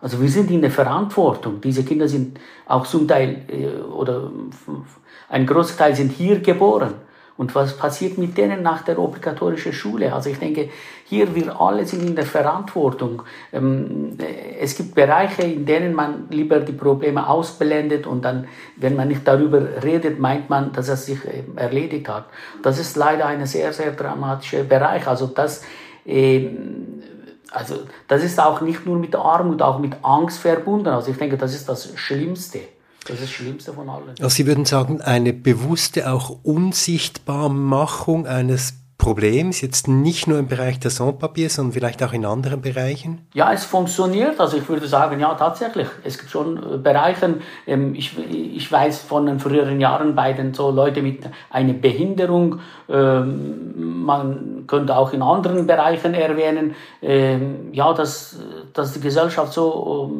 [0.03, 1.61] Also wir sind in der Verantwortung.
[1.61, 4.31] Diese Kinder sind auch zum Teil äh, oder
[5.29, 6.95] ein großer Teil sind hier geboren.
[7.37, 10.13] Und was passiert mit denen nach der obligatorischen Schule?
[10.13, 10.69] Also ich denke,
[11.05, 13.23] hier wir alle sind in der Verantwortung.
[13.53, 14.19] Ähm,
[14.61, 19.27] es gibt Bereiche, in denen man lieber die Probleme ausblendet und dann, wenn man nicht
[19.27, 21.19] darüber redet, meint man, dass es sich
[21.57, 22.27] erledigt hat.
[22.63, 25.07] Das ist leider ein sehr, sehr dramatischer Bereich.
[25.07, 25.63] Also das,
[26.05, 27.03] ähm,
[27.53, 30.89] also das ist auch nicht nur mit Armut, auch mit Angst verbunden.
[30.89, 32.61] Also ich denke, das ist das Schlimmste.
[33.07, 34.11] Das ist das Schlimmste von allen.
[34.11, 40.79] Also Sie würden sagen, eine bewusste, auch Unsichtbarmachung eines Problems, jetzt nicht nur im Bereich
[40.79, 43.27] der Sans-Papier, sondern vielleicht auch in anderen Bereichen?
[43.35, 44.39] Ja, es funktioniert.
[44.39, 45.89] Also ich würde sagen, ja, tatsächlich.
[46.05, 50.55] Es gibt schon äh, Bereiche, ähm, ich, ich weiß von den früheren Jahren bei den
[50.55, 57.93] so Leute mit einer Behinderung, ähm, man könnte auch in anderen Bereichen erwähnen, ähm, ja,
[57.93, 58.39] dass,
[58.73, 60.13] dass die Gesellschaft so,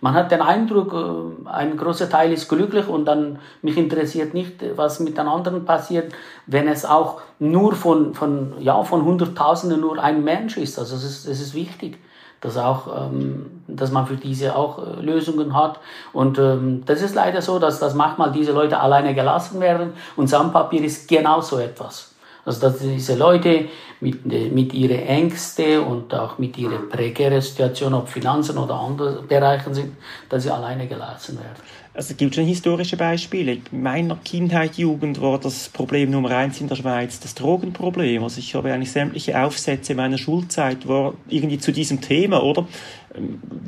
[0.00, 4.62] man hat den Eindruck, äh, ein großer Teil ist glücklich und dann mich interessiert nicht,
[4.76, 6.12] was mit den anderen passiert,
[6.46, 10.78] wenn es auch nur von, von, ja, von Hunderttausenden nur ein Mensch ist.
[10.78, 11.98] Also es ist, es ist wichtig,
[12.40, 15.80] dass, auch, ähm, dass man für diese auch äh, Lösungen hat.
[16.12, 19.92] Und ähm, das ist leider so, dass, dass manchmal diese Leute alleine gelassen werden.
[20.16, 22.14] Und Sandpapier ist genau so etwas.
[22.44, 23.66] Also dass diese Leute
[24.00, 29.74] mit, mit ihren Ängsten und auch mit ihrer prekären Situation, ob Finanzen oder andere Bereiche
[29.74, 29.96] sind,
[30.28, 31.62] dass sie alleine gelassen werden.
[31.98, 33.58] Also es gibt schon historische Beispiele.
[33.72, 38.22] In meiner Kindheit, Jugend war das Problem Nummer eins in der Schweiz das Drogenproblem.
[38.22, 42.68] Also ich habe eigentlich sämtliche Aufsätze meiner Schulzeit war irgendwie zu diesem Thema, oder?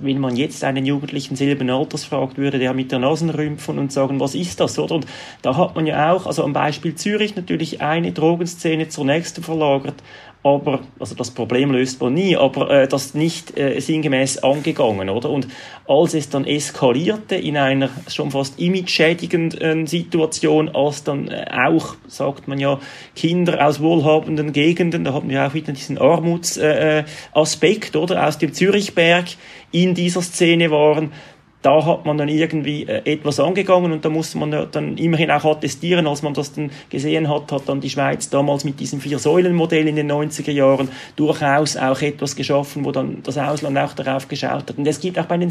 [0.00, 3.90] Wenn man jetzt einen Jugendlichen selben Alters fragt, würde der mit der Nase rümpfen und
[3.90, 4.94] sagen, was ist das, oder?
[4.94, 5.06] Und
[5.42, 10.04] da hat man ja auch, also am Beispiel Zürich natürlich eine Drogenszene zur nächsten verlagert
[10.42, 15.28] aber, also das Problem löst man nie, aber äh, das nicht äh, sinngemäß angegangen, oder?
[15.28, 15.48] Und
[15.86, 22.48] als es dann eskalierte in einer schon fast image-schädigenden Situation, als dann äh, auch, sagt
[22.48, 22.80] man ja,
[23.14, 28.54] Kinder aus wohlhabenden Gegenden, da haben wir auch wieder diesen Armutsaspekt, äh, oder, aus dem
[28.54, 29.26] Zürichberg
[29.72, 31.12] in dieser Szene waren,
[31.62, 35.44] da hat man dann irgendwie äh, etwas angegangen und da musste man dann immerhin auch
[35.44, 39.86] attestieren, als man das dann gesehen hat, hat dann die Schweiz damals mit diesem Vier-Säulen-Modell
[39.86, 44.70] in den 90er Jahren durchaus auch etwas geschaffen, wo dann das Ausland auch darauf geschaut
[44.70, 44.78] hat.
[44.78, 45.50] Und es gibt auch bei den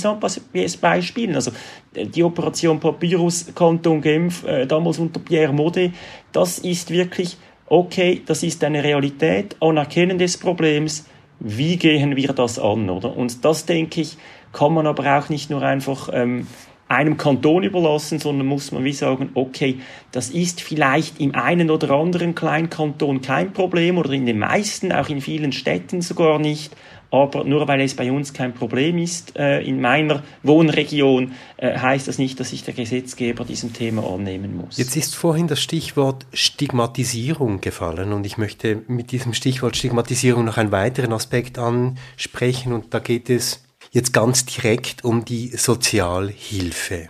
[0.81, 1.51] Beispielen, also
[1.93, 5.93] äh, die Operation Papyrus Kanton Genf, äh, damals unter Pierre Modet,
[6.31, 11.05] das ist wirklich, okay, das ist eine Realität, Anerkennen des Problems,
[11.39, 13.15] wie gehen wir das an, oder?
[13.15, 14.17] Und das denke ich,
[14.51, 16.47] kann man aber auch nicht nur einfach ähm,
[16.89, 19.79] einem Kanton überlassen, sondern muss man wie sagen, okay,
[20.11, 25.07] das ist vielleicht im einen oder anderen Kleinkanton kein Problem oder in den meisten, auch
[25.07, 26.75] in vielen Städten sogar nicht.
[27.11, 32.07] Aber nur weil es bei uns kein Problem ist, äh, in meiner Wohnregion, äh, heißt
[32.07, 34.77] das nicht, dass sich der Gesetzgeber diesem Thema annehmen muss.
[34.77, 40.57] Jetzt ist vorhin das Stichwort Stigmatisierung gefallen und ich möchte mit diesem Stichwort Stigmatisierung noch
[40.57, 47.09] einen weiteren Aspekt ansprechen und da geht es jetzt ganz direkt um die Sozialhilfe.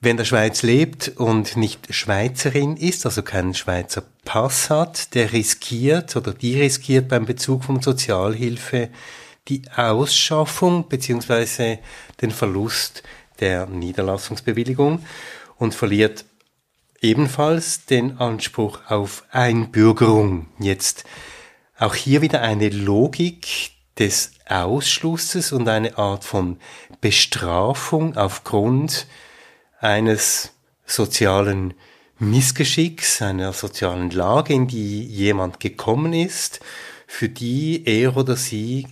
[0.00, 5.32] Wer in der Schweiz lebt und nicht Schweizerin ist, also keinen Schweizer Pass hat, der
[5.32, 8.90] riskiert oder die riskiert beim Bezug von Sozialhilfe
[9.48, 11.78] die Ausschaffung beziehungsweise
[12.20, 13.02] den Verlust
[13.40, 15.04] der Niederlassungsbewilligung
[15.56, 16.24] und verliert
[17.00, 20.46] ebenfalls den Anspruch auf Einbürgerung.
[20.60, 21.04] Jetzt
[21.78, 26.58] auch hier wieder eine Logik, des Ausschlusses und eine Art von
[27.00, 29.06] Bestrafung aufgrund
[29.80, 30.52] eines
[30.86, 31.74] sozialen
[32.18, 36.60] Missgeschicks, einer sozialen Lage, in die jemand gekommen ist,
[37.06, 38.86] für die er oder sie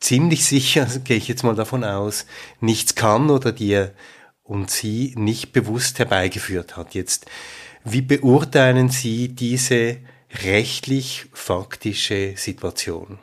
[0.00, 2.26] ziemlich sicher, gehe ich jetzt mal davon aus,
[2.60, 3.92] nichts kann oder die er
[4.42, 6.94] und sie nicht bewusst herbeigeführt hat.
[6.94, 7.26] Jetzt,
[7.84, 9.98] wie beurteilen Sie diese
[10.42, 13.18] rechtlich faktische Situation?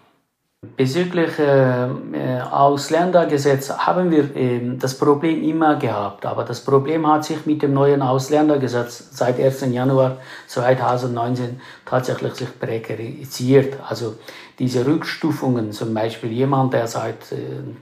[0.78, 7.26] Bezüglich äh, äh, Ausländergesetz haben wir äh, das Problem immer gehabt, aber das Problem hat
[7.26, 9.66] sich mit dem neuen Ausländergesetz seit 1.
[9.72, 13.78] Januar 2019 tatsächlich sich prekarisiert.
[13.88, 14.16] Also
[14.58, 17.18] diese Rückstufungen, zum Beispiel jemand, der seit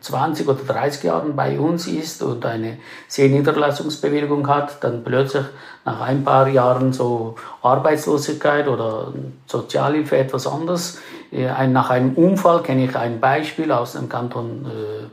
[0.02, 5.46] 20 äh, oder 30 Jahren bei uns ist und eine Sehniederlassungsbewilligung hat, dann plötzlich
[5.86, 9.13] nach ein paar Jahren so Arbeitslosigkeit oder
[9.46, 11.00] Sozialhilfe etwas anders
[11.34, 15.06] ein, nach einem Unfall kenne ich ein Beispiel aus dem Kanton äh,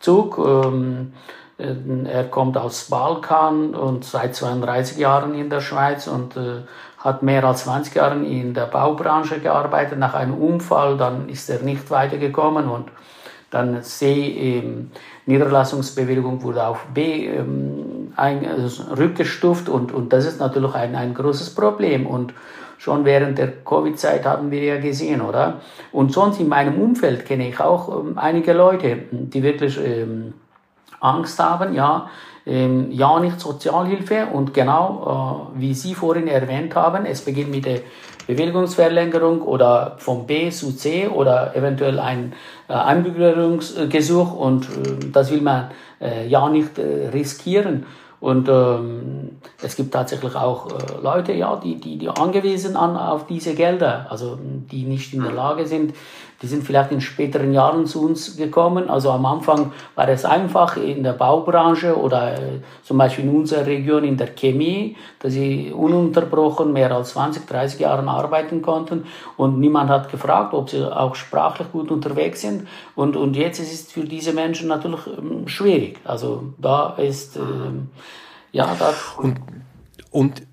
[0.00, 0.38] Zug.
[0.38, 1.12] Ähm,
[1.58, 1.74] äh,
[2.10, 6.62] er kommt aus Balkan und seit 32 Jahren in der Schweiz und äh,
[6.98, 9.98] hat mehr als 20 Jahre in der Baubranche gearbeitet.
[9.98, 12.90] Nach einem Unfall, dann ist er nicht weitergekommen und
[13.50, 14.90] Dann C, ähm,
[15.24, 18.44] Niederlassungsbewilligung wurde auf B ähm, ein,
[18.96, 22.06] rückgestuft und, und das ist natürlich ein, ein großes Problem.
[22.06, 22.34] Und
[22.78, 25.60] schon während der Covid-Zeit haben wir ja gesehen, oder?
[25.92, 30.32] Und sonst in meinem Umfeld kenne ich auch ähm, einige Leute, die wirklich ähm,
[31.00, 32.08] Angst haben, ja,
[32.46, 37.66] ähm, ja nicht Sozialhilfe und genau äh, wie Sie vorhin erwähnt haben, es beginnt mit
[37.66, 37.80] der
[38.26, 42.34] Bewilligungsverlängerung oder vom B zu C oder eventuell ein
[42.68, 45.70] äh, Einbürgerungsgesuch und äh, das will man
[46.00, 47.86] äh, ja nicht äh, riskieren.
[48.20, 53.26] Und ähm, es gibt tatsächlich auch äh, Leute, ja, die, die, die angewiesen an auf
[53.26, 55.94] diese Gelder, also die nicht in der Lage sind,
[56.40, 58.88] die sind vielleicht in späteren Jahren zu uns gekommen.
[58.88, 63.66] Also am Anfang war es einfach in der Baubranche oder äh, zum Beispiel in unserer
[63.66, 69.04] Region in der Chemie, dass sie ununterbrochen mehr als 20, 30 Jahre arbeiten konnten
[69.36, 72.68] und niemand hat gefragt, ob sie auch sprachlich gut unterwegs sind.
[72.94, 75.98] Und, und jetzt ist es für diese Menschen natürlich ähm, schwierig.
[76.04, 77.88] Also da ist, ähm,
[78.52, 78.94] ja, da.
[79.16, 79.40] Und,
[80.10, 80.47] und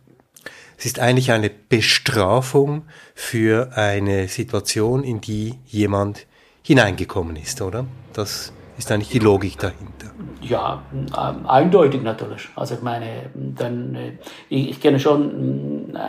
[0.85, 2.83] es ist eigentlich eine Bestrafung
[3.15, 6.27] für eine Situation, in die jemand
[6.61, 7.87] hineingekommen ist, oder?
[8.13, 10.11] Das ist eigentlich die Logik dahinter.
[10.41, 12.49] Ja, äh, eindeutig natürlich.
[12.55, 14.11] Also ich meine, dann, äh,
[14.49, 15.99] ich, ich, kenne schon äh,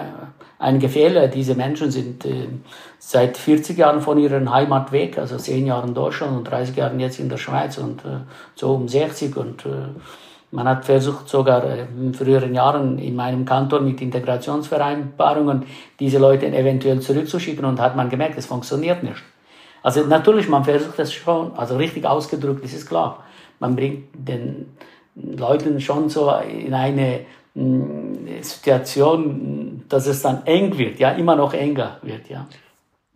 [0.59, 1.31] einige Fälle.
[1.31, 2.49] Diese Menschen sind äh,
[2.99, 6.95] seit 40 Jahren von ihrer Heimat weg, also 10 Jahre in Deutschland und 30 Jahre
[6.99, 8.19] jetzt in der Schweiz und äh,
[8.55, 9.89] so um 60 und äh,
[10.57, 15.65] man hat versucht, sogar äh, in früheren Jahren in meinem Kanton mit Integrationsvereinbarungen
[16.01, 19.23] diese Leute eventuell zurückzuschicken und hat man gemerkt, es funktioniert nicht.
[19.83, 23.23] Also natürlich, man versucht das schon, also richtig ausgedrückt, das ist klar.
[23.61, 24.75] Man bringt den
[25.15, 31.53] Leuten schon so in eine mm, Situation, dass es dann eng wird, ja, immer noch
[31.53, 32.47] enger wird, ja.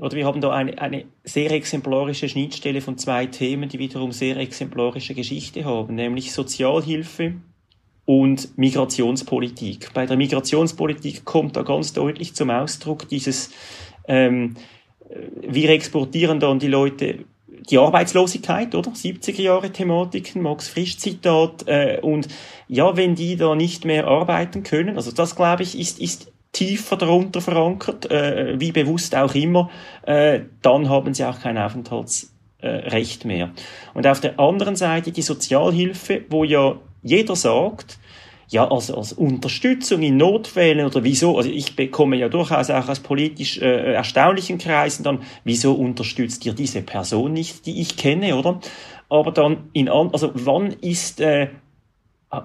[0.01, 4.39] Oder wir haben da eine, eine sehr exemplarische Schnittstelle von zwei Themen, die wiederum sehr
[4.39, 7.35] exemplarische Geschichte haben, nämlich Sozialhilfe
[8.07, 9.93] und Migrationspolitik.
[9.93, 13.51] Bei der Migrationspolitik kommt da ganz deutlich zum Ausdruck dieses,
[14.09, 14.55] ähm,
[15.47, 17.27] wir exportieren dann die Leute
[17.69, 18.93] die Arbeitslosigkeit, oder?
[18.93, 22.29] 70er Jahre Thematiken, Max Frisch Zitat, äh, und
[22.69, 26.97] ja, wenn die da nicht mehr arbeiten können, also das glaube ich ist, ist tiefer
[26.97, 29.71] darunter verankert, äh, wie bewusst auch immer,
[30.03, 33.51] äh, dann haben sie auch kein Aufenthaltsrecht mehr.
[33.95, 37.99] Und auf der anderen Seite die Sozialhilfe, wo ja jeder sagt,
[38.51, 42.99] ja, als, als Unterstützung in Notfällen oder wieso, also ich bekomme ja durchaus auch aus
[42.99, 48.59] politisch äh, erstaunlichen Kreisen dann, wieso unterstützt ihr diese Person nicht, die ich kenne, oder?
[49.09, 51.49] Aber dann in, also wann ist, äh,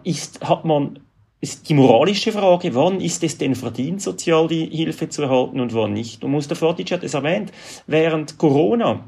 [0.03, 0.99] ist, hat man
[1.45, 6.23] ist die moralische Frage, wann ist es denn verdient, Sozialhilfe zu erhalten und wann nicht.
[6.23, 7.51] Und Mustafatic hat es erwähnt,
[7.85, 9.03] während Corona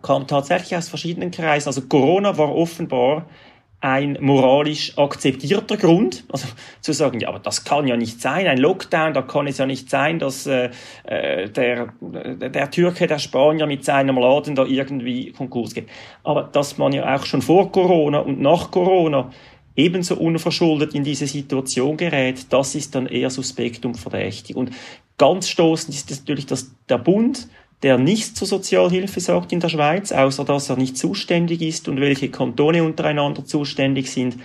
[0.00, 3.26] kam tatsächlich aus verschiedenen Kreisen, also Corona war offenbar
[3.80, 6.46] ein moralisch akzeptierter Grund, also
[6.80, 9.66] zu sagen, ja, aber das kann ja nicht sein, ein Lockdown, da kann es ja
[9.66, 10.70] nicht sein, dass äh,
[11.04, 15.88] äh der, der Türke, der Spanier mit seinem Laden da irgendwie Konkurs geht.
[16.22, 19.30] Aber dass man ja auch schon vor Corona und nach Corona
[19.76, 24.56] ebenso unverschuldet in diese Situation gerät, das ist dann eher suspekt und verdächtig.
[24.56, 24.70] Und
[25.18, 27.48] ganz stoßend ist natürlich, dass der Bund,
[27.82, 32.00] der nichts zur Sozialhilfe sagt in der Schweiz, außer dass er nicht zuständig ist und
[32.00, 34.36] welche Kantone untereinander zuständig sind,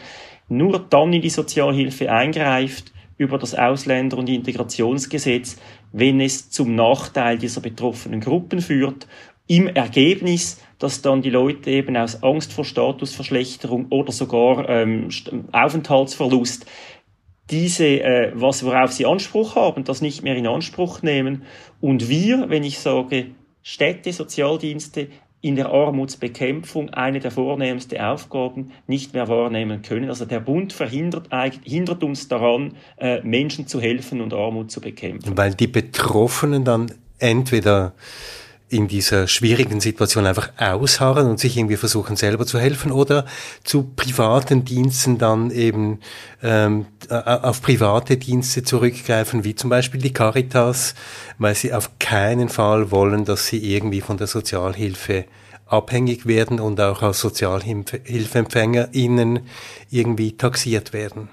[0.50, 5.58] nur dann in die Sozialhilfe eingreift über das Ausländer- und Integrationsgesetz,
[5.92, 9.08] wenn es zum Nachteil dieser betroffenen Gruppen führt.
[9.46, 15.10] Im Ergebnis dass dann die Leute eben aus Angst vor Statusverschlechterung oder sogar ähm,
[15.52, 16.66] Aufenthaltsverlust
[17.52, 21.44] diese, äh, was worauf sie Anspruch haben, das nicht mehr in Anspruch nehmen.
[21.82, 23.28] Und wir, wenn ich sage,
[23.62, 25.08] Städte, Sozialdienste
[25.42, 30.10] in der Armutsbekämpfung eine der vornehmsten Aufgaben nicht mehr wahrnehmen können.
[30.10, 31.30] Also der Bund verhindert
[31.64, 35.38] hindert uns daran, äh, Menschen zu helfen und Armut zu bekämpfen.
[35.38, 37.94] Weil die Betroffenen dann entweder
[38.70, 43.26] in dieser schwierigen Situation einfach ausharren und sich irgendwie versuchen selber zu helfen oder
[43.64, 46.02] zu privaten Diensten dann eben
[46.44, 50.94] ähm, auf private Dienste zurückgreifen, wie zum Beispiel die Caritas,
[51.40, 55.26] weil sie auf keinen Fall wollen, dass sie irgendwie von der Sozialhilfe
[55.66, 59.40] abhängig werden und auch als SozialhilfeempfängerInnen
[59.90, 61.30] irgendwie taxiert werden.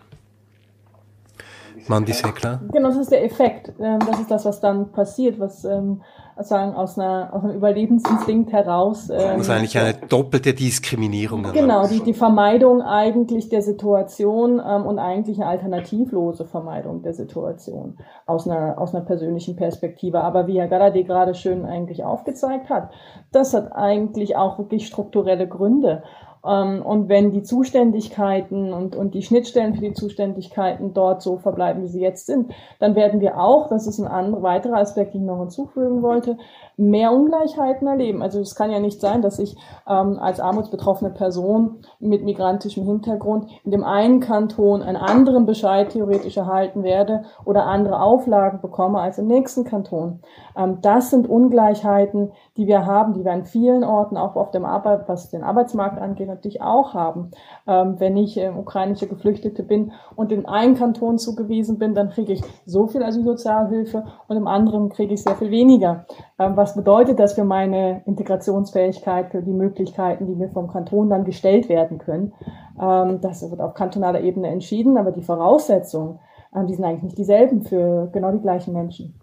[1.88, 2.60] Mandy klar.
[2.72, 3.72] Genau, das ist der Effekt.
[3.80, 6.02] Ähm, das ist das, was dann passiert, was ähm,
[6.38, 9.08] sagen aus, einer, aus einem Überlebensinstinkt heraus.
[9.10, 11.44] Ähm, also eigentlich eine doppelte Diskriminierung.
[11.52, 17.96] Genau, die, die Vermeidung eigentlich der Situation ähm, und eigentlich eine alternativlose Vermeidung der Situation
[18.26, 20.20] aus einer, aus einer persönlichen Perspektive.
[20.20, 22.90] Aber wie Herr Galladay gerade schön eigentlich aufgezeigt hat,
[23.32, 26.02] das hat eigentlich auch wirklich strukturelle Gründe.
[26.46, 31.82] Ähm, und wenn die Zuständigkeiten und, und die Schnittstellen für die Zuständigkeiten dort so verbleiben,
[31.82, 35.22] wie sie jetzt sind, dann werden wir auch, das ist ein anderer, weiterer Aspekt, den
[35.22, 36.38] ich noch hinzufügen wollte,
[36.76, 38.22] mehr Ungleichheiten erleben.
[38.22, 39.56] Also es kann ja nicht sein, dass ich
[39.88, 46.36] ähm, als armutsbetroffene Person mit migrantischem Hintergrund in dem einen Kanton einen anderen Bescheid theoretisch
[46.36, 50.20] erhalten werde oder andere Auflagen bekomme als im nächsten Kanton.
[50.54, 54.66] Ähm, das sind Ungleichheiten, die wir haben, die wir an vielen Orten auch auf dem
[54.66, 57.30] Arbeit, was den Arbeitsmarkt angeht, natürlich auch haben.
[57.66, 62.34] Ähm, wenn ich äh, ukrainische Geflüchtete bin und in einen Kanton zugewiesen bin, dann kriege
[62.34, 66.04] ich so viel Asylsozialhilfe und im anderen kriege ich sehr viel weniger.
[66.38, 71.24] Ähm, was bedeutet das für meine Integrationsfähigkeit, für die Möglichkeiten, die mir vom Kanton dann
[71.24, 72.32] gestellt werden können?
[72.80, 76.18] Ähm, das wird auf kantonaler Ebene entschieden, aber die Voraussetzungen,
[76.54, 79.14] ähm, die sind eigentlich nicht dieselben für genau die gleichen Menschen.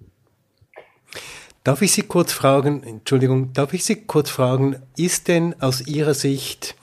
[1.63, 6.13] Darf ich Sie kurz fragen, Entschuldigung, darf ich Sie kurz fragen, ist denn aus Ihrer
[6.13, 6.75] Sicht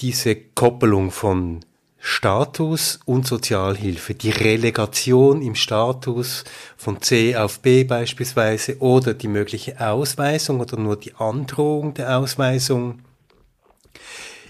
[0.00, 1.60] diese Koppelung von
[2.02, 6.44] Status und Sozialhilfe, die Relegation im Status
[6.76, 13.00] von C auf B beispielsweise oder die mögliche Ausweisung oder nur die Androhung der Ausweisung.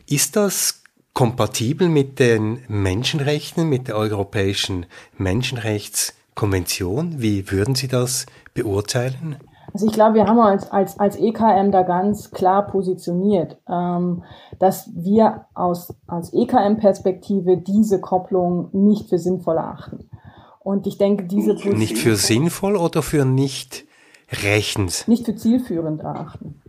[0.07, 4.87] Ist das kompatibel mit den Menschenrechten, mit der Europäischen
[5.19, 7.21] Menschenrechtskonvention?
[7.21, 9.39] Wie würden Sie das beurteilen?
[9.73, 14.23] Also ich glaube, wir haben uns als, als EKM da ganz klar positioniert, ähm,
[14.59, 20.11] dass wir aus, aus EKM-Perspektive diese Kopplung nicht für sinnvoll erachten.
[20.61, 23.87] Und ich denke, diese Position Nicht für sinnvoll oder für nicht
[24.43, 25.09] rechtens?
[25.09, 26.61] Nicht für zielführend erachten.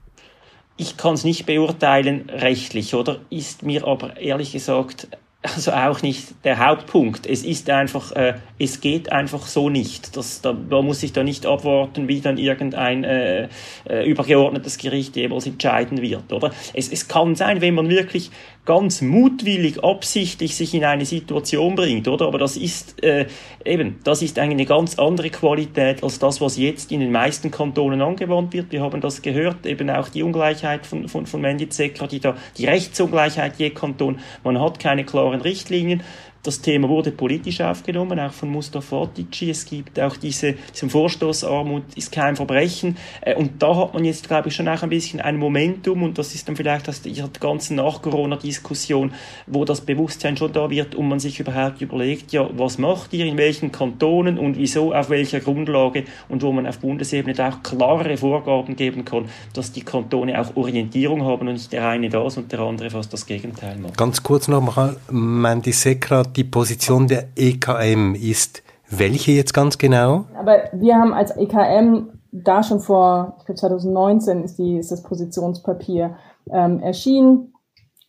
[0.78, 3.18] Ich kann es nicht beurteilen rechtlich, oder?
[3.30, 5.08] Ist mir aber ehrlich gesagt
[5.42, 7.26] also auch nicht der Hauptpunkt.
[7.26, 10.16] Es ist einfach, äh, es geht einfach so nicht.
[10.16, 13.48] Das, da, da muss ich da nicht abwarten, wie dann irgendein äh,
[13.90, 16.52] äh, übergeordnetes Gericht jeweils entscheiden wird, oder?
[16.74, 18.30] Es, es kann sein, wenn man wirklich
[18.66, 22.28] ganz mutwillig, absichtlich sich in eine Situation bringt, oder?
[22.28, 23.26] Aber das ist äh,
[23.66, 28.02] eben, das ist eine ganz andere Qualität als das, was jetzt in den meisten Kantonen
[28.02, 28.72] angewandt wird.
[28.72, 32.36] Wir haben das gehört, eben auch die Ungleichheit von, von, von Mandy Zecker, die da,
[32.58, 34.20] die Rechtsungleichheit je Kanton.
[34.44, 36.04] Man hat keine klaren Richtlinien.
[36.44, 39.52] Das Thema wurde politisch aufgenommen, auch von Mustafa Ortici.
[39.52, 42.98] Es gibt auch diese, diesen Vorstoß, Armut ist kein Verbrechen.
[43.22, 46.18] Äh, und da hat man jetzt, glaube ich, schon auch ein bisschen ein Momentum und
[46.18, 49.14] das ist dann vielleicht aus der ganzen Nach-Corona-Diskussion,
[49.46, 53.26] wo das Bewusstsein schon da wird und man sich überhaupt überlegt, ja, was macht ihr,
[53.26, 57.62] in welchen Kantonen und wieso, auf welcher Grundlage und wo man auf Bundesebene da auch
[57.62, 62.38] klare Vorgaben geben kann, dass die Kantone auch Orientierung haben und nicht der eine das
[62.38, 63.98] und der andere fast das Gegenteil macht.
[63.98, 70.26] Ganz kurz nochmal, Mandy Sekra, die Position der EKM ist welche jetzt ganz genau?
[70.38, 75.04] Aber wir haben als EKM da schon vor, ich glaube 2019 ist, die, ist das
[75.04, 76.16] Positionspapier
[76.52, 77.54] ähm, erschienen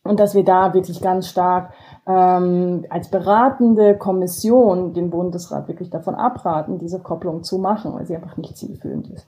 [0.04, 1.72] und dass wir da wirklich ganz stark
[2.06, 8.16] ähm, als beratende Kommission den Bundesrat wirklich davon abraten, diese Kopplung zu machen, weil sie
[8.16, 9.26] einfach nicht zielführend ist.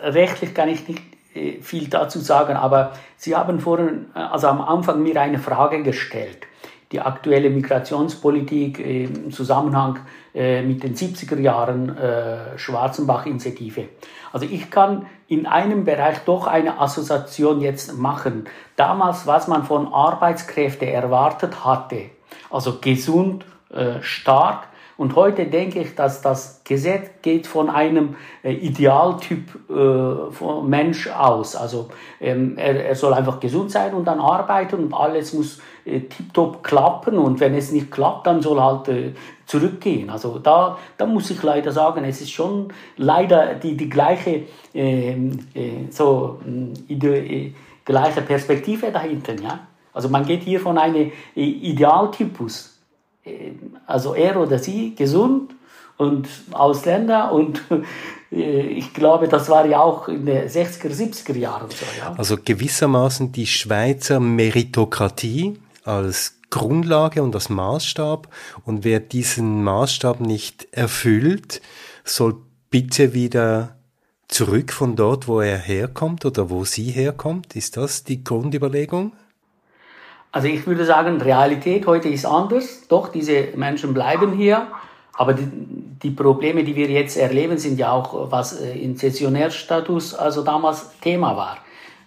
[0.00, 1.02] Rechtlich kann ich nicht
[1.34, 5.82] äh, viel dazu sagen, aber Sie haben vorhin, äh, also am Anfang mir eine Frage
[5.82, 6.46] gestellt
[6.92, 9.98] die aktuelle Migrationspolitik im Zusammenhang
[10.34, 13.88] äh, mit den 70er Jahren äh, Schwarzenbach-Initiative.
[14.32, 18.46] Also ich kann in einem Bereich doch eine Assoziation jetzt machen.
[18.76, 22.10] Damals, was man von Arbeitskräften erwartet hatte,
[22.50, 24.68] also gesund, äh, stark,
[24.98, 31.08] und heute denke ich, dass das Gesetz geht von einem äh, Idealtyp äh, von Mensch
[31.08, 31.54] aus.
[31.54, 36.00] Also ähm, er, er soll einfach gesund sein und dann arbeiten und alles muss äh,
[36.00, 39.12] tiptop klappen und wenn es nicht klappt, dann soll halt äh,
[39.44, 40.08] zurückgehen.
[40.08, 45.38] Also da, da muss ich leider sagen, es ist schon leider die, die gleiche, ähm,
[45.54, 46.40] äh, so,
[46.88, 47.52] äh,
[47.84, 49.34] gleiche Perspektive dahinter.
[49.34, 49.60] Ja?
[49.92, 52.75] Also man geht hier von einem Idealtypus
[53.86, 55.54] also er oder sie gesund
[55.96, 57.62] und Ausländer und
[58.32, 61.86] äh, ich glaube, das war ja auch in den 60er, 70er Jahren so.
[61.98, 62.14] Ja.
[62.16, 68.28] Also gewissermaßen die Schweizer Meritokratie als Grundlage und als Maßstab
[68.64, 71.60] und wer diesen Maßstab nicht erfüllt,
[72.04, 72.36] soll
[72.70, 73.76] bitte wieder
[74.28, 77.56] zurück von dort, wo er herkommt oder wo sie herkommt.
[77.56, 79.12] Ist das die Grundüberlegung?
[80.32, 82.88] Also ich würde sagen, Realität heute ist anders.
[82.88, 84.66] Doch, diese Menschen bleiben hier.
[85.14, 90.14] Aber die, die, Probleme, die wir jetzt erleben, sind ja auch, was äh, in Sessionärstatus
[90.14, 91.56] also damals Thema war.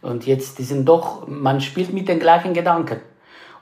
[0.02, 3.02] Und jetzt die sind doch, man spielt mit den gleichen Gedanken.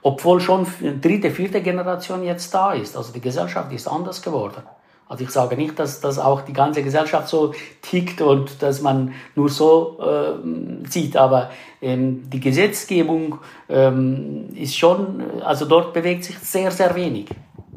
[0.02, 0.68] Obwohl schon
[1.02, 2.96] dritte, vierte Generation jetzt da ist.
[2.96, 4.64] Also die Gesellschaft ist anders geworden.
[5.10, 9.14] Also ich sage nicht, dass, dass auch die ganze Gesellschaft so tickt und dass man
[9.36, 11.50] nur so äh, sieht, aber
[11.82, 13.40] ähm, die Gesetzgebung
[13.70, 17.30] ähm, ist schon, also dort bewegt sich sehr, sehr wenig.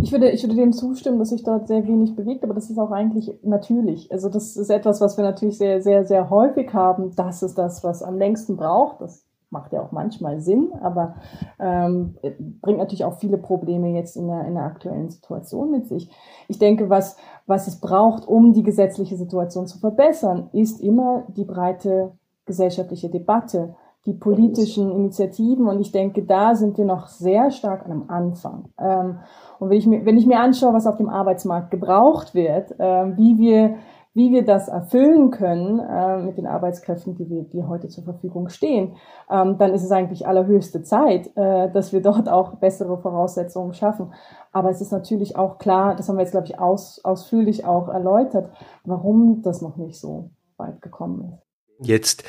[0.03, 2.78] Ich würde, ich würde dem zustimmen, dass sich dort sehr wenig bewegt, aber das ist
[2.78, 4.11] auch eigentlich natürlich.
[4.11, 7.14] Also das ist etwas, was wir natürlich sehr, sehr, sehr häufig haben.
[7.16, 9.03] Das ist das, was am längsten braucht.
[9.03, 11.16] Das macht ja auch manchmal Sinn, aber
[11.59, 12.16] ähm,
[12.61, 16.11] bringt natürlich auch viele Probleme jetzt in der, in der aktuellen Situation mit sich.
[16.48, 21.44] Ich denke, was, was es braucht, um die gesetzliche Situation zu verbessern, ist immer die
[21.44, 22.12] breite
[22.46, 23.74] gesellschaftliche Debatte,
[24.07, 28.70] die politischen Initiativen und ich denke, da sind wir noch sehr stark am Anfang.
[28.78, 29.18] Ähm,
[29.59, 33.16] und wenn ich, mir, wenn ich mir anschaue, was auf dem Arbeitsmarkt gebraucht wird, äh,
[33.16, 33.76] wie wir
[34.12, 38.48] wie wir das erfüllen können äh, mit den Arbeitskräften, die, wir, die heute zur Verfügung
[38.48, 38.96] stehen,
[39.30, 44.12] ähm, dann ist es eigentlich allerhöchste Zeit, äh, dass wir dort auch bessere Voraussetzungen schaffen.
[44.50, 47.88] Aber es ist natürlich auch klar, das haben wir jetzt, glaube ich, aus, ausführlich auch
[47.88, 48.50] erläutert,
[48.84, 51.88] warum das noch nicht so weit gekommen ist.
[51.88, 52.24] Jetzt,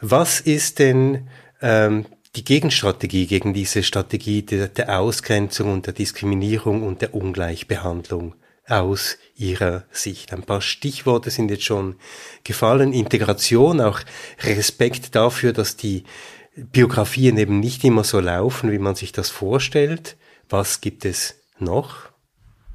[0.00, 1.28] was ist denn
[1.60, 2.06] ähm,
[2.36, 8.34] die Gegenstrategie gegen diese Strategie der, der Ausgrenzung und der Diskriminierung und der Ungleichbehandlung?
[8.68, 10.32] Aus Ihrer Sicht?
[10.32, 11.96] Ein paar Stichworte sind jetzt schon
[12.44, 12.92] gefallen.
[12.92, 14.00] Integration, auch
[14.40, 16.04] Respekt dafür, dass die
[16.56, 20.16] Biografien eben nicht immer so laufen, wie man sich das vorstellt.
[20.48, 22.13] Was gibt es noch?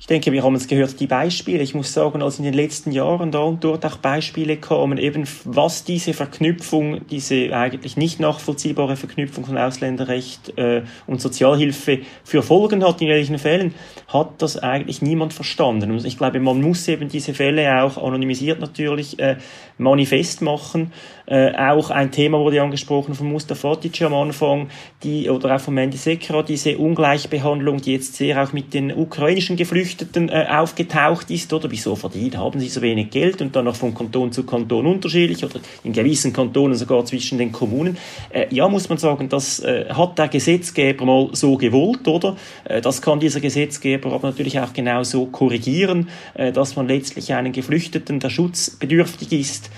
[0.02, 1.62] Ich denke, wir haben es gehört, die Beispiele.
[1.62, 5.26] Ich muss sagen, als in den letzten Jahren da und dort auch Beispiele kamen, eben
[5.43, 12.82] was diese Verknüpfung, diese eigentlich nicht nachvollziehbare Verknüpfung von Ausländerrecht äh, und Sozialhilfe für Folgen
[12.86, 13.74] hat, in welchen Fällen,
[14.08, 15.91] hat das eigentlich niemand verstanden.
[15.91, 19.36] Und ich glaube, man muss eben diese Fälle auch anonymisiert natürlich äh,
[19.78, 20.93] manifest machen.
[21.30, 24.70] Äh, auch ein Thema wurde angesprochen von Mustafa Tic am Anfang,
[25.04, 29.56] die, oder auch von Mendy Sekra, diese Ungleichbehandlung, die jetzt sehr auch mit den ukrainischen
[29.56, 33.76] Geflüchteten äh, aufgetaucht ist, oder wieso verdient, haben sie so wenig Geld und dann noch
[33.76, 37.98] von Kanton zu Kanton unterschiedlich oder in gewissen Kantonen sogar zwischen den Kommunen.
[38.32, 42.38] Äh, ja, muss man sagen, das äh, hat der Gesetzgeber mal so gewollt, oder?
[42.66, 47.32] Äh, das kann dieser Gesetzgeber aber natürlich auch genau so korrigieren, äh, dass man letztlich
[47.34, 49.70] einen Geflüchteten, der schutzbedürftig ist,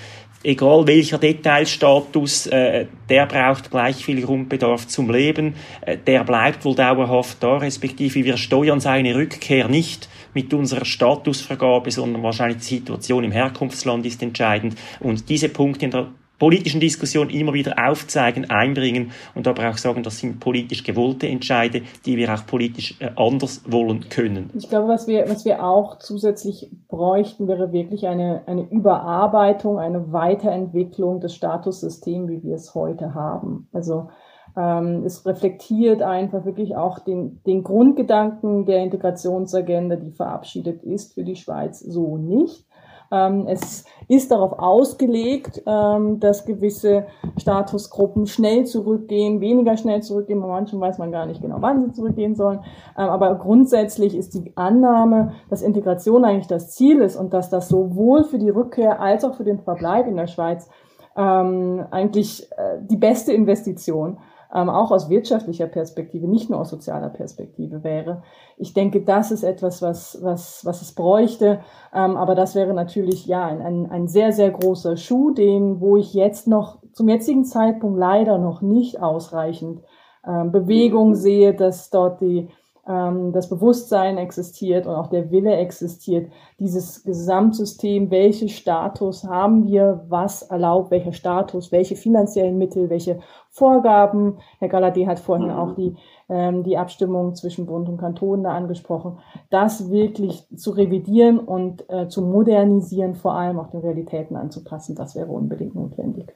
[0.43, 6.75] egal welcher Detailstatus, äh, der braucht gleich viel Grundbedarf zum Leben, äh, der bleibt wohl
[6.75, 13.23] dauerhaft da, respektive wir steuern seine Rückkehr nicht mit unserer Statusvergabe, sondern wahrscheinlich die Situation
[13.23, 14.75] im Herkunftsland ist entscheidend.
[14.99, 16.07] Und diese Punkte in der
[16.41, 21.83] politischen Diskussion immer wieder aufzeigen, einbringen und aber auch sagen, das sind politisch gewollte Entscheide,
[22.03, 24.49] die wir auch politisch äh, anders wollen können.
[24.55, 30.11] Ich glaube, was wir, was wir auch zusätzlich bräuchten, wäre wirklich eine, eine Überarbeitung, eine
[30.13, 33.67] Weiterentwicklung des Statussystems, wie wir es heute haben.
[33.71, 34.09] Also
[34.57, 41.23] ähm, es reflektiert einfach wirklich auch den, den Grundgedanken der Integrationsagenda, die verabschiedet ist für
[41.23, 42.65] die Schweiz, so nicht.
[43.11, 47.05] Ähm, es ist darauf ausgelegt, ähm, dass gewisse
[47.37, 50.41] Statusgruppen schnell zurückgehen, weniger schnell zurückgehen.
[50.41, 52.59] Bei manchen weiß man gar nicht genau, wann sie zurückgehen sollen.
[52.97, 57.69] Ähm, aber grundsätzlich ist die Annahme, dass Integration eigentlich das Ziel ist und dass das
[57.69, 60.69] sowohl für die Rückkehr als auch für den Verbleib in der Schweiz
[61.13, 64.17] eigentlich äh, die beste Investition
[64.53, 68.23] ähm, auch aus wirtschaftlicher Perspektive, nicht nur aus sozialer Perspektive wäre.
[68.57, 71.61] Ich denke, das ist etwas, was, was, was es bräuchte.
[71.93, 75.97] Ähm, aber das wäre natürlich ja ein, ein, ein sehr, sehr großer Schuh, den, wo
[75.97, 79.81] ich jetzt noch zum jetzigen Zeitpunkt leider noch nicht ausreichend
[80.25, 82.49] ähm, Bewegung sehe, dass dort die
[82.83, 90.41] das Bewusstsein existiert und auch der Wille existiert, dieses Gesamtsystem, welchen Status haben wir, was
[90.41, 93.19] erlaubt, welcher Status, welche finanziellen Mittel, welche
[93.51, 94.39] Vorgaben.
[94.57, 95.53] Herr Galadé hat vorhin mhm.
[95.53, 95.95] auch die,
[96.27, 99.19] ähm, die Abstimmung zwischen Bund und Kanton da angesprochen.
[99.51, 105.15] Das wirklich zu revidieren und äh, zu modernisieren, vor allem auch den Realitäten anzupassen, das
[105.15, 106.33] wäre unbedingt notwendig.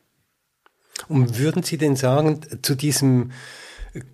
[1.10, 3.32] Und würden Sie denn sagen, zu diesem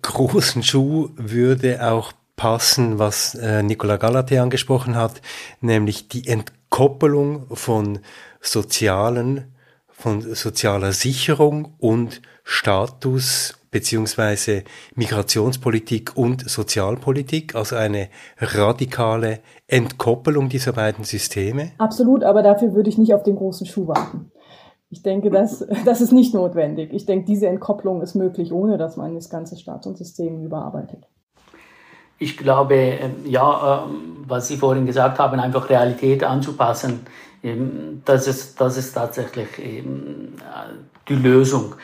[0.02, 5.20] großen Schuh würde auch passen, was äh, Nicola Galate angesprochen hat,
[5.60, 8.00] nämlich die Entkoppelung von
[8.40, 9.54] sozialen,
[9.88, 14.64] von sozialer Sicherung und Status beziehungsweise
[14.94, 18.08] Migrationspolitik und Sozialpolitik, also eine
[18.38, 21.72] radikale Entkoppelung dieser beiden Systeme?
[21.78, 24.30] Absolut, aber dafür würde ich nicht auf den großen Schuh warten.
[24.90, 26.92] Ich denke, das, das ist nicht notwendig.
[26.92, 31.08] Ich denke, diese Entkopplung ist möglich, ohne dass man das ganze Staatssystem überarbeitet.
[32.22, 37.00] Ich glaube, ähm, ja, ähm, was Sie vorhin gesagt haben, einfach Realität anzupassen,
[37.42, 39.48] ähm, das ist, das ist tatsächlich
[41.08, 41.74] die Lösung.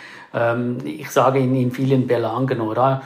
[0.85, 3.03] Ich sage in, in vielen Belangen, oder?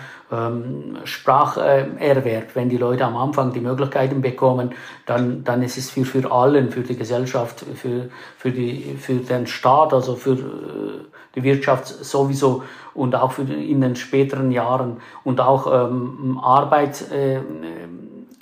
[1.05, 4.70] Spracherwerb, wenn die Leute am Anfang die Möglichkeiten bekommen,
[5.05, 8.09] dann, dann ist es für, für allen, für die Gesellschaft, für,
[8.39, 11.05] für, die, für den Staat, also für äh,
[11.35, 12.62] die Wirtschaft sowieso
[12.95, 14.99] und auch für in den späteren Jahren.
[15.24, 17.41] Und auch ähm, Arbeit, äh,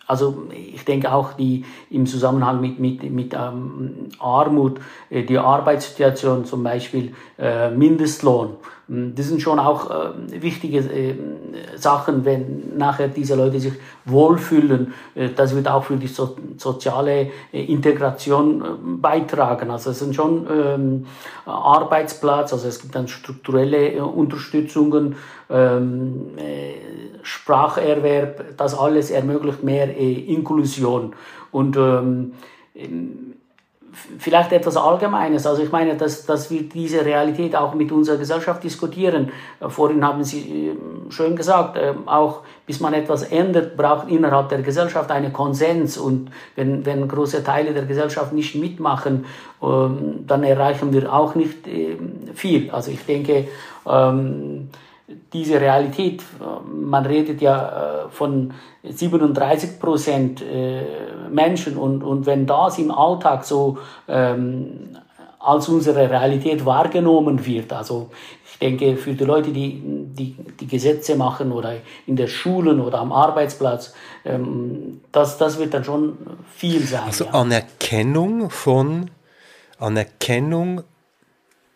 [0.06, 6.44] also ich denke auch die im Zusammenhang mit, mit, mit ähm, Armut, äh, die Arbeitssituation
[6.44, 8.56] zum Beispiel, äh, Mindestlohn,
[8.92, 11.14] das sind schon auch äh, wichtige äh,
[11.76, 13.74] Sachen, wenn nachher diese Leute sich
[14.04, 14.92] wohlfühlen.
[15.14, 19.70] Äh, das wird auch für die so, soziale äh, Integration äh, beitragen.
[19.70, 21.06] Also es sind schon ähm,
[21.46, 25.14] Arbeitsplatz, also es gibt dann strukturelle Unterstützungen,
[25.48, 26.32] ähm,
[27.22, 31.14] Spracherwerb, das alles ermöglicht mehr Inklusion.
[31.52, 32.32] Und ähm,
[34.18, 35.46] vielleicht etwas Allgemeines.
[35.46, 39.30] Also ich meine, dass, dass wir diese Realität auch mit unserer Gesellschaft diskutieren.
[39.60, 44.48] Äh, vorhin haben Sie ähm, schön gesagt, ähm, auch bis man etwas ändert, braucht innerhalb
[44.48, 45.98] der Gesellschaft einen Konsens.
[45.98, 49.26] Und wenn, wenn große Teile der Gesellschaft nicht mitmachen,
[49.62, 51.58] ähm, dann erreichen wir auch nicht
[52.34, 52.70] viel.
[52.70, 53.48] Also ich denke,
[55.32, 56.22] diese Realität,
[56.72, 58.52] man redet ja äh, von
[58.84, 60.82] 37 Prozent äh,
[61.30, 64.96] Menschen und, und wenn das im Alltag so ähm,
[65.38, 68.10] als unsere Realität wahrgenommen wird, also
[68.44, 72.98] ich denke für die Leute, die, die die Gesetze machen oder in der Schulen oder
[72.98, 73.94] am Arbeitsplatz,
[74.24, 76.18] ähm, das, das wird dann schon
[76.54, 77.04] viel sein.
[77.06, 77.30] Also ja.
[77.32, 79.10] Anerkennung von
[79.78, 80.82] Anerkennung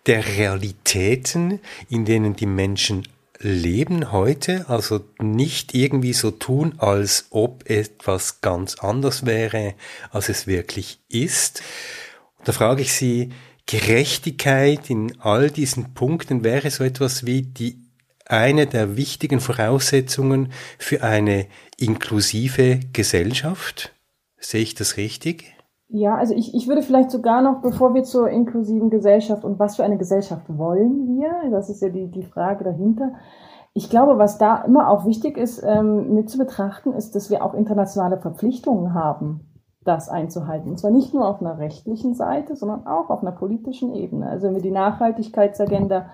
[0.07, 3.03] der Realitäten, in denen die Menschen
[3.45, 9.75] leben heute, also nicht irgendwie so tun, als ob etwas ganz anders wäre,
[10.11, 11.63] als es wirklich ist.
[12.45, 13.31] da frage ich Sie,
[13.67, 17.79] Gerechtigkeit in all diesen Punkten wäre so etwas wie die
[18.27, 23.93] eine der wichtigen Voraussetzungen für eine inklusive Gesellschaft?
[24.39, 25.54] Sehe ich das richtig?
[25.97, 29.77] Ja, also ich, ich würde vielleicht sogar noch, bevor wir zur inklusiven Gesellschaft und was
[29.77, 33.13] für eine Gesellschaft wollen wir, das ist ja die, die Frage dahinter.
[33.75, 37.45] Ich glaube, was da immer auch wichtig ist, ähm, mit zu betrachten, ist, dass wir
[37.45, 39.53] auch internationale Verpflichtungen haben,
[39.85, 40.71] das einzuhalten.
[40.71, 44.29] Und zwar nicht nur auf einer rechtlichen Seite, sondern auch auf einer politischen Ebene.
[44.29, 46.07] Also wenn wir die Nachhaltigkeitsagenda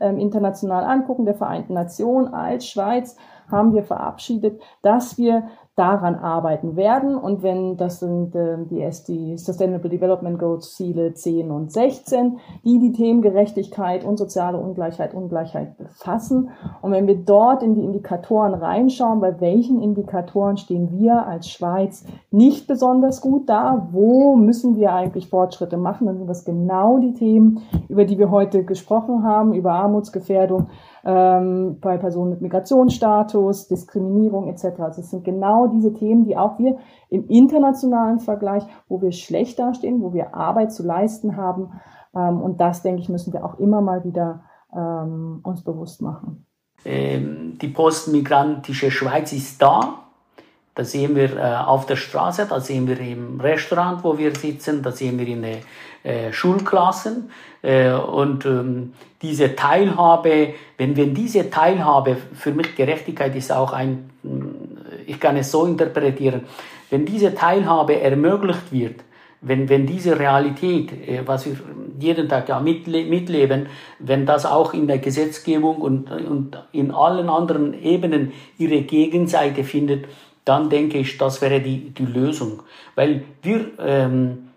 [0.00, 3.16] ähm, international angucken, der Vereinten Nationen als Schweiz,
[3.48, 5.44] haben wir verabschiedet, dass wir
[5.78, 7.16] daran arbeiten werden.
[7.16, 12.78] Und wenn das sind äh, die, die Sustainable Development Goals Ziele 10 und 16, die
[12.80, 16.50] die Themen Gerechtigkeit und soziale Ungleichheit, Ungleichheit befassen.
[16.82, 22.04] Und wenn wir dort in die Indikatoren reinschauen, bei welchen Indikatoren stehen wir als Schweiz
[22.30, 27.14] nicht besonders gut da, wo müssen wir eigentlich Fortschritte machen, dann sind das genau die
[27.14, 30.66] Themen, über die wir heute gesprochen haben, über Armutsgefährdung,
[31.04, 34.80] ähm, bei Personen mit Migrationsstatus, Diskriminierung etc.
[34.80, 36.78] Also es sind genau diese Themen, die auch wir
[37.10, 41.72] im internationalen Vergleich, wo wir schlecht dastehen, wo wir Arbeit zu leisten haben.
[42.14, 44.42] Ähm, und das, denke ich, müssen wir auch immer mal wieder
[44.74, 46.46] ähm, uns bewusst machen.
[46.84, 50.04] Ähm, die postmigrantische Schweiz ist da.
[50.74, 54.80] Das sehen wir äh, auf der Straße, das sehen wir im Restaurant, wo wir sitzen,
[54.80, 55.58] das sehen wir in den
[56.04, 57.30] äh, Schulklassen.
[57.62, 58.46] Äh, und
[59.20, 64.10] diese Teilhabe, wenn, wenn diese Teilhabe, für mich Gerechtigkeit ist auch ein,
[65.08, 66.42] ich kann es so interpretieren,
[66.90, 69.00] wenn diese Teilhabe ermöglicht wird,
[69.40, 71.56] wenn, wenn diese Realität, äh, was wir
[71.98, 73.66] jeden Tag ja mitle mitleben,
[73.98, 80.06] wenn das auch in der Gesetzgebung und, und in allen anderen Ebenen ihre Gegenseite findet,
[80.44, 82.62] dann denke ich, das wäre die, die Lösung.
[82.94, 84.48] Weil wir, ähm,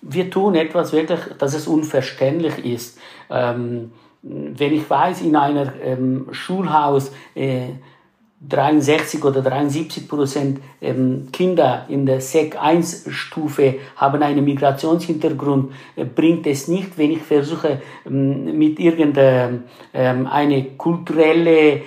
[0.00, 2.98] wir tun etwas wirklich, dass es unverständlich ist.
[3.30, 7.68] Ähm, wenn ich weiß, in einem ähm, Schulhaus äh,
[8.48, 16.04] 63 oder 73 Prozent ähm, Kinder in der SEC 1 Stufe haben einen Migrationshintergrund, äh,
[16.04, 19.62] bringt es nicht, wenn ich versuche, ähm, mit irgendeine
[19.94, 20.28] ähm,
[20.76, 21.82] kulturelle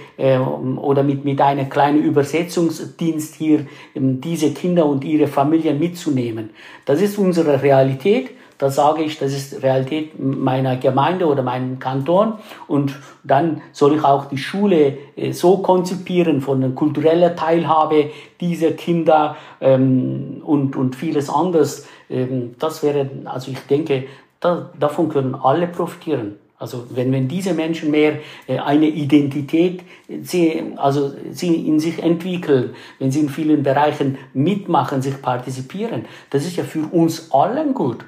[0.78, 6.52] oder mit, mit einem kleinen Übersetzungsdienst hier diese Kinder und ihre Familien mitzunehmen.
[6.86, 12.34] Das ist unsere Realität da sage ich, das ist Realität meiner Gemeinde oder meinem Kanton.
[12.68, 18.72] Und dann soll ich auch die Schule äh, so konzipieren von der kulturellen Teilhabe dieser
[18.72, 21.88] Kinder ähm, und, und vieles anderes.
[22.10, 24.06] Ähm, das wäre, also ich denke,
[24.40, 26.36] da, davon können alle profitieren.
[26.58, 29.82] Also wenn, wenn diese Menschen mehr äh, eine Identität
[30.22, 36.46] sie, also sie in sich entwickeln, wenn sie in vielen Bereichen mitmachen, sich partizipieren, das
[36.46, 38.06] ist ja für uns allen gut.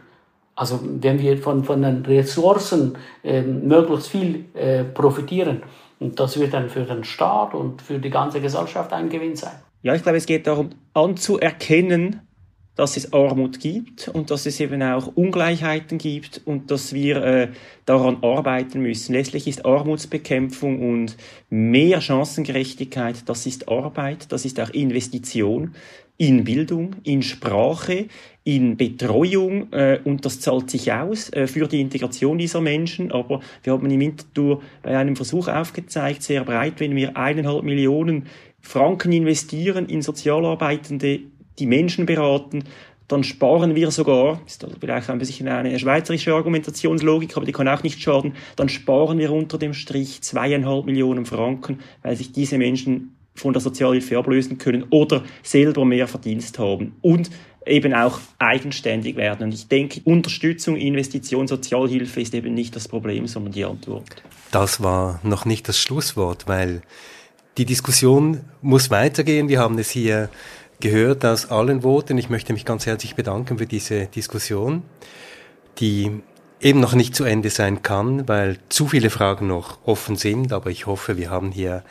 [0.58, 5.62] Also wenn wir von, von den Ressourcen äh, möglichst viel äh, profitieren,
[6.00, 9.54] und das wird dann für den Staat und für die ganze Gesellschaft ein Gewinn sein.
[9.84, 12.22] Ja, ich glaube, es geht darum, anzuerkennen,
[12.76, 17.48] dass es Armut gibt und dass es eben auch Ungleichheiten gibt und dass wir äh,
[17.86, 19.14] daran arbeiten müssen.
[19.14, 21.18] Letztlich ist Armutsbekämpfung und
[21.50, 25.74] mehr Chancengerechtigkeit, das ist Arbeit, das ist auch Investition
[26.18, 28.08] in Bildung, in Sprache,
[28.44, 33.12] in Betreuung äh, und das zahlt sich aus äh, für die Integration dieser Menschen.
[33.12, 38.28] Aber wir haben im Winterthur bei einem Versuch aufgezeigt, sehr breit, wenn wir eineinhalb Millionen
[38.62, 41.20] Franken investieren in Sozialarbeitende
[41.60, 42.64] die Menschen beraten,
[43.08, 47.84] dann sparen wir sogar, ist vielleicht ein bisschen eine schweizerische Argumentationslogik, aber die kann auch
[47.84, 53.17] nicht schaden, dann sparen wir unter dem Strich zweieinhalb Millionen Franken, weil sich diese Menschen
[53.38, 57.30] von der Sozialhilfe ablösen können oder selber mehr Verdienst haben und
[57.66, 59.44] eben auch eigenständig werden.
[59.44, 64.24] Und ich denke, Unterstützung, Investition, Sozialhilfe ist eben nicht das Problem, sondern die Antwort.
[64.52, 66.82] Das war noch nicht das Schlusswort, weil
[67.58, 69.50] die Diskussion muss weitergehen.
[69.50, 70.30] Wir haben es hier
[70.80, 72.18] gehört aus allen Worten.
[72.18, 74.84] Ich möchte mich ganz herzlich bedanken für diese Diskussion,
[75.80, 76.22] die
[76.60, 80.54] eben noch nicht zu Ende sein kann, weil zu viele Fragen noch offen sind.
[80.54, 81.84] Aber ich hoffe, wir haben hier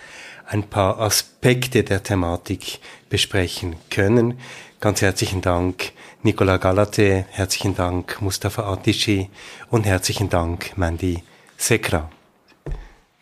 [0.46, 2.80] ein paar Aspekte der Thematik
[3.10, 4.38] besprechen können.
[4.80, 5.92] Ganz herzlichen Dank
[6.22, 9.30] Nicola Galate, herzlichen Dank Mustafa Atischi
[9.70, 11.22] und herzlichen Dank Mandy
[11.56, 12.10] Sekra.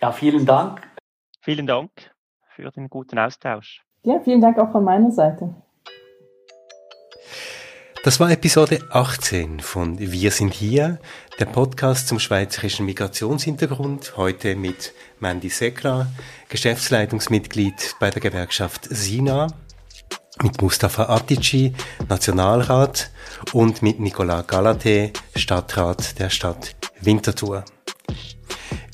[0.00, 0.82] Ja, vielen Dank.
[1.40, 1.90] Vielen Dank
[2.54, 3.82] für den guten Austausch.
[4.02, 5.54] Ja, vielen Dank auch von meiner Seite.
[8.04, 10.98] Das war Episode 18 von Wir sind hier,
[11.38, 16.12] der Podcast zum schweizerischen Migrationshintergrund, heute mit Mandy Sekra,
[16.50, 19.46] Geschäftsleitungsmitglied bei der Gewerkschaft SINA,
[20.42, 21.72] mit Mustafa Atici,
[22.06, 23.10] Nationalrat
[23.54, 27.64] und mit Nicolas Galate, Stadtrat der Stadt Winterthur.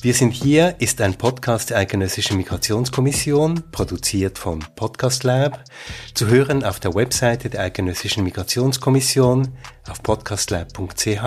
[0.03, 5.63] Wir sind hier ist ein Podcast der Eidgenössischen Migrationskommission, produziert vom Podcast Lab,
[6.15, 9.49] zu hören auf der Webseite der Eidgenössischen Migrationskommission,
[9.87, 11.23] auf podcastlab.ch,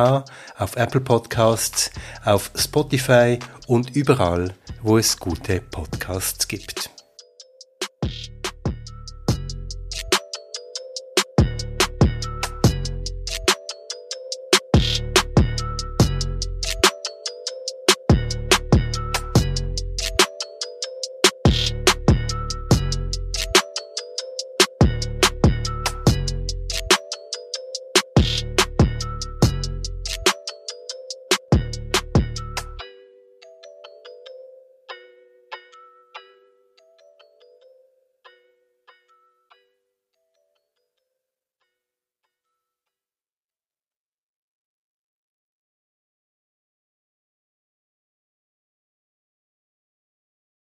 [0.59, 1.93] auf Apple Podcasts,
[2.25, 6.94] auf Spotify und überall, wo es gute Podcasts gibt.